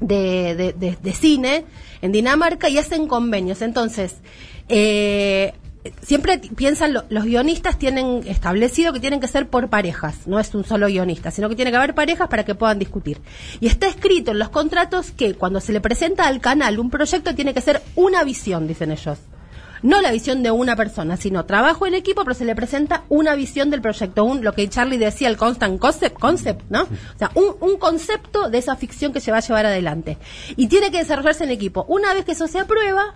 de, 0.00 0.54
de, 0.56 0.72
de- 0.74 0.98
de 1.00 1.12
cine 1.12 1.64
en 2.02 2.12
Dinamarca 2.12 2.68
y 2.68 2.76
hacen 2.76 3.06
convenios. 3.06 3.62
Entonces, 3.62 4.16
eh, 4.68 5.54
siempre 6.02 6.38
piensan, 6.38 6.92
lo- 6.92 7.04
los 7.08 7.24
guionistas 7.24 7.78
tienen 7.78 8.22
establecido 8.26 8.92
que 8.92 9.00
tienen 9.00 9.20
que 9.20 9.28
ser 9.28 9.48
por 9.48 9.68
parejas, 9.68 10.26
no 10.26 10.38
es 10.40 10.54
un 10.54 10.64
solo 10.64 10.86
guionista, 10.86 11.30
sino 11.30 11.48
que 11.48 11.56
tiene 11.56 11.70
que 11.70 11.76
haber 11.76 11.94
parejas 11.94 12.28
para 12.28 12.44
que 12.44 12.54
puedan 12.54 12.78
discutir. 12.78 13.20
Y 13.60 13.66
está 13.66 13.86
escrito 13.86 14.30
en 14.30 14.38
los 14.38 14.48
contratos 14.48 15.10
que 15.10 15.34
cuando 15.34 15.60
se 15.60 15.72
le 15.72 15.80
presenta 15.80 16.26
al 16.26 16.40
canal 16.40 16.78
un 16.78 16.90
proyecto 16.90 17.34
tiene 17.34 17.54
que 17.54 17.60
ser 17.60 17.82
una 17.96 18.24
visión, 18.24 18.66
dicen 18.66 18.92
ellos. 18.92 19.18
No 19.82 20.00
la 20.00 20.12
visión 20.12 20.42
de 20.42 20.50
una 20.50 20.76
persona, 20.76 21.18
sino 21.18 21.44
trabajo 21.44 21.86
en 21.86 21.92
equipo, 21.92 22.24
pero 22.24 22.32
se 22.32 22.46
le 22.46 22.54
presenta 22.54 23.02
una 23.10 23.34
visión 23.34 23.68
del 23.68 23.82
proyecto, 23.82 24.24
un, 24.24 24.42
lo 24.42 24.54
que 24.54 24.66
Charlie 24.70 24.96
decía, 24.96 25.28
el 25.28 25.36
constant 25.36 25.78
concept, 25.78 26.18
concept 26.18 26.62
¿no? 26.70 26.84
O 26.84 27.18
sea, 27.18 27.30
un, 27.34 27.56
un 27.60 27.76
concepto 27.76 28.48
de 28.48 28.56
esa 28.56 28.76
ficción 28.76 29.12
que 29.12 29.20
se 29.20 29.30
va 29.30 29.36
a 29.36 29.40
llevar 29.40 29.66
adelante. 29.66 30.16
Y 30.56 30.68
tiene 30.68 30.90
que 30.90 30.96
desarrollarse 30.98 31.44
en 31.44 31.50
equipo. 31.50 31.84
Una 31.86 32.14
vez 32.14 32.24
que 32.24 32.32
eso 32.32 32.46
se 32.48 32.60
aprueba, 32.60 33.14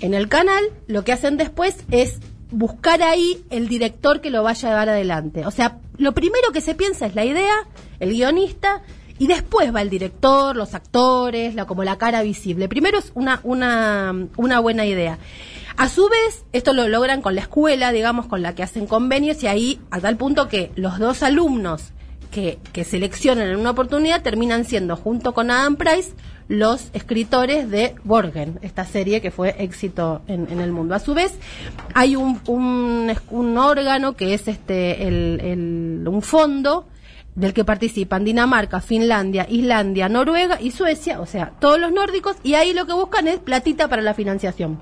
en 0.00 0.14
el 0.14 0.28
canal, 0.28 0.64
lo 0.86 1.04
que 1.04 1.12
hacen 1.12 1.36
después 1.36 1.76
es 1.90 2.20
buscar 2.50 3.02
ahí 3.02 3.44
el 3.50 3.68
director 3.68 4.20
que 4.20 4.30
lo 4.30 4.42
vaya 4.42 4.68
a 4.68 4.72
llevar 4.72 4.88
adelante. 4.88 5.46
O 5.46 5.50
sea, 5.50 5.78
lo 5.96 6.12
primero 6.12 6.52
que 6.52 6.60
se 6.60 6.74
piensa 6.74 7.06
es 7.06 7.14
la 7.14 7.24
idea, 7.24 7.54
el 8.00 8.10
guionista, 8.10 8.82
y 9.18 9.26
después 9.26 9.74
va 9.74 9.82
el 9.82 9.90
director, 9.90 10.56
los 10.56 10.74
actores, 10.74 11.54
la, 11.54 11.66
como 11.66 11.84
la 11.84 11.98
cara 11.98 12.22
visible. 12.22 12.68
Primero 12.68 12.98
es 12.98 13.12
una, 13.14 13.40
una, 13.44 14.12
una 14.36 14.60
buena 14.60 14.86
idea. 14.86 15.18
A 15.76 15.88
su 15.88 16.08
vez, 16.08 16.44
esto 16.52 16.72
lo 16.72 16.88
logran 16.88 17.22
con 17.22 17.34
la 17.34 17.42
escuela, 17.42 17.92
digamos, 17.92 18.26
con 18.26 18.42
la 18.42 18.54
que 18.54 18.62
hacen 18.62 18.86
convenios, 18.86 19.42
y 19.42 19.46
ahí, 19.46 19.80
a 19.90 20.00
tal 20.00 20.16
punto 20.16 20.48
que 20.48 20.72
los 20.76 20.98
dos 20.98 21.22
alumnos 21.22 21.92
que, 22.34 22.84
seleccionan 22.84 23.48
en 23.48 23.56
una 23.60 23.70
oportunidad 23.70 24.22
terminan 24.22 24.64
siendo, 24.64 24.96
junto 24.96 25.32
con 25.34 25.50
Adam 25.52 25.76
Price, 25.76 26.12
los 26.48 26.90
escritores 26.92 27.70
de 27.70 27.94
Borgen, 28.02 28.58
esta 28.62 28.84
serie 28.84 29.20
que 29.22 29.30
fue 29.30 29.54
éxito 29.58 30.20
en, 30.26 30.48
en 30.50 30.60
el 30.60 30.72
mundo. 30.72 30.94
A 30.94 30.98
su 30.98 31.14
vez, 31.14 31.32
hay 31.94 32.16
un, 32.16 32.40
un, 32.48 33.58
órgano 33.58 34.14
que 34.14 34.34
es 34.34 34.48
este 34.48 35.06
el, 35.06 35.40
el- 35.40 36.08
un 36.08 36.22
fondo 36.22 36.86
del 37.36 37.54
que 37.54 37.64
participan 37.64 38.24
Dinamarca, 38.24 38.80
Finlandia, 38.80 39.46
Islandia, 39.48 40.08
Noruega 40.08 40.60
y 40.60 40.70
Suecia, 40.72 41.20
o 41.20 41.26
sea, 41.26 41.52
todos 41.60 41.78
los 41.78 41.92
nórdicos, 41.92 42.36
y 42.42 42.54
ahí 42.54 42.72
lo 42.74 42.86
que 42.86 42.92
buscan 42.92 43.26
es 43.28 43.38
platita 43.38 43.88
para 43.88 44.02
la 44.02 44.14
financiación. 44.14 44.78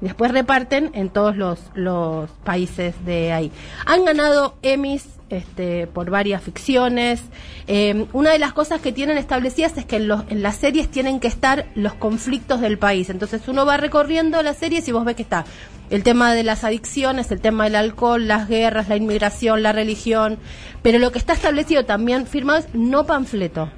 Después 0.00 0.30
reparten 0.32 0.90
en 0.92 1.08
todos 1.08 1.36
los, 1.36 1.58
los 1.74 2.30
países 2.44 2.94
de 3.06 3.32
ahí. 3.32 3.50
Han 3.86 4.04
ganado 4.04 4.56
Emmys 4.62 5.15
este, 5.30 5.86
por 5.86 6.10
varias 6.10 6.42
ficciones. 6.42 7.22
Eh, 7.66 8.06
una 8.12 8.30
de 8.30 8.38
las 8.38 8.52
cosas 8.52 8.80
que 8.80 8.92
tienen 8.92 9.18
establecidas 9.18 9.76
es 9.78 9.84
que 9.84 9.96
en, 9.96 10.08
los, 10.08 10.24
en 10.28 10.42
las 10.42 10.56
series 10.56 10.90
tienen 10.90 11.20
que 11.20 11.28
estar 11.28 11.66
los 11.74 11.94
conflictos 11.94 12.60
del 12.60 12.78
país. 12.78 13.10
Entonces 13.10 13.46
uno 13.48 13.66
va 13.66 13.76
recorriendo 13.76 14.42
las 14.42 14.56
series 14.58 14.86
y 14.88 14.92
vos 14.92 15.04
ves 15.04 15.16
que 15.16 15.22
está 15.22 15.44
el 15.90 16.02
tema 16.02 16.34
de 16.34 16.42
las 16.42 16.64
adicciones, 16.64 17.30
el 17.30 17.40
tema 17.40 17.64
del 17.64 17.76
alcohol, 17.76 18.26
las 18.26 18.48
guerras, 18.48 18.88
la 18.88 18.96
inmigración, 18.96 19.62
la 19.62 19.72
religión. 19.72 20.38
Pero 20.82 20.98
lo 20.98 21.12
que 21.12 21.18
está 21.18 21.32
establecido 21.32 21.84
también 21.84 22.26
firmado 22.26 22.60
es 22.60 22.74
no 22.74 23.06
panfleto 23.06 23.70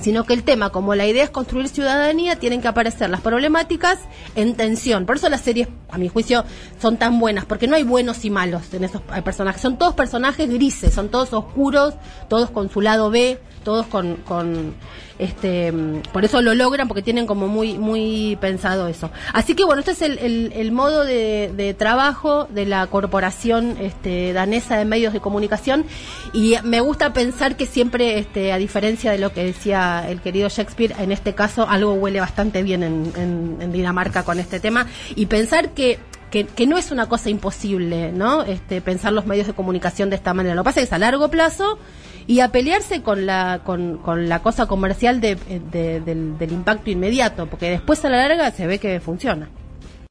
sino 0.00 0.24
que 0.24 0.34
el 0.34 0.42
tema, 0.42 0.70
como 0.70 0.94
la 0.94 1.06
idea 1.06 1.24
es 1.24 1.30
construir 1.30 1.68
ciudadanía, 1.68 2.36
tienen 2.36 2.60
que 2.60 2.68
aparecer 2.68 3.10
las 3.10 3.20
problemáticas 3.20 3.98
en 4.34 4.54
tensión. 4.54 5.06
Por 5.06 5.16
eso 5.16 5.28
las 5.28 5.40
series, 5.40 5.68
a 5.90 5.98
mi 5.98 6.08
juicio, 6.08 6.44
son 6.80 6.96
tan 6.96 7.18
buenas, 7.18 7.44
porque 7.44 7.66
no 7.66 7.76
hay 7.76 7.84
buenos 7.84 8.24
y 8.24 8.30
malos 8.30 8.72
en 8.74 8.84
esos 8.84 9.00
personajes. 9.24 9.62
Son 9.62 9.78
todos 9.78 9.94
personajes 9.94 10.48
grises, 10.48 10.92
son 10.92 11.08
todos 11.08 11.32
oscuros, 11.32 11.94
todos 12.28 12.50
con 12.50 12.70
su 12.70 12.80
lado 12.80 13.10
B, 13.10 13.40
todos 13.64 13.86
con, 13.86 14.16
con 14.16 14.74
este 15.18 15.72
mm, 15.72 16.02
por 16.12 16.24
eso 16.24 16.42
lo 16.42 16.54
logran 16.54 16.88
porque 16.88 17.02
tienen 17.02 17.26
como 17.26 17.46
muy 17.48 17.78
muy 17.78 18.36
pensado 18.40 18.88
eso 18.88 19.10
así 19.32 19.54
que 19.54 19.64
bueno 19.64 19.80
este 19.80 19.92
es 19.92 20.02
el, 20.02 20.52
el, 20.52 20.72
modo 20.72 21.04
de, 21.04 21.74
trabajo 21.78 22.46
de 22.50 22.66
la 22.66 22.86
corporación 22.88 23.76
este, 23.80 24.32
danesa 24.32 24.76
de 24.76 24.84
medios 24.84 25.12
de 25.12 25.20
comunicación 25.20 25.84
y 26.32 26.56
me 26.64 26.80
gusta 26.80 27.12
pensar 27.12 27.56
que 27.56 27.66
siempre 27.66 28.18
este, 28.18 28.52
a 28.52 28.58
diferencia 28.58 29.12
de 29.12 29.18
lo 29.18 29.32
que 29.32 29.44
decía 29.44 30.06
el 30.08 30.20
querido 30.20 30.48
Shakespeare 30.48 30.94
en 30.98 31.12
este 31.12 31.34
caso 31.34 31.68
algo 31.68 31.94
huele 31.94 32.20
bastante 32.20 32.62
bien 32.62 32.82
en, 32.82 33.12
en, 33.16 33.56
en 33.60 33.72
Dinamarca 33.72 34.24
con 34.24 34.38
este 34.38 34.60
tema 34.60 34.86
y 35.14 35.26
pensar 35.26 35.70
que 35.70 35.98
que, 36.30 36.46
que, 36.46 36.66
no 36.66 36.76
es 36.76 36.90
una 36.90 37.08
cosa 37.08 37.30
imposible, 37.30 38.10
¿no? 38.10 38.42
Este, 38.42 38.80
pensar 38.80 39.12
los 39.12 39.24
medios 39.24 39.46
de 39.46 39.52
comunicación 39.52 40.10
de 40.10 40.16
esta 40.16 40.34
manera. 40.34 40.56
Lo 40.56 40.62
que 40.62 40.64
pasa 40.64 40.80
es 40.80 40.88
que 40.88 40.88
es 40.88 40.92
a 40.92 40.98
largo 40.98 41.30
plazo 41.30 41.78
y 42.26 42.40
a 42.40 42.48
pelearse 42.48 43.02
con 43.02 43.26
la, 43.26 43.60
con, 43.64 43.98
con 43.98 44.28
la 44.28 44.40
cosa 44.42 44.66
comercial 44.66 45.20
de, 45.20 45.36
del, 45.36 46.38
del 46.38 46.52
impacto 46.52 46.90
inmediato, 46.90 47.46
porque 47.46 47.70
después 47.70 48.04
a 48.04 48.10
la 48.10 48.28
larga 48.28 48.50
se 48.50 48.66
ve 48.66 48.78
que 48.78 49.00
funciona. 49.00 49.48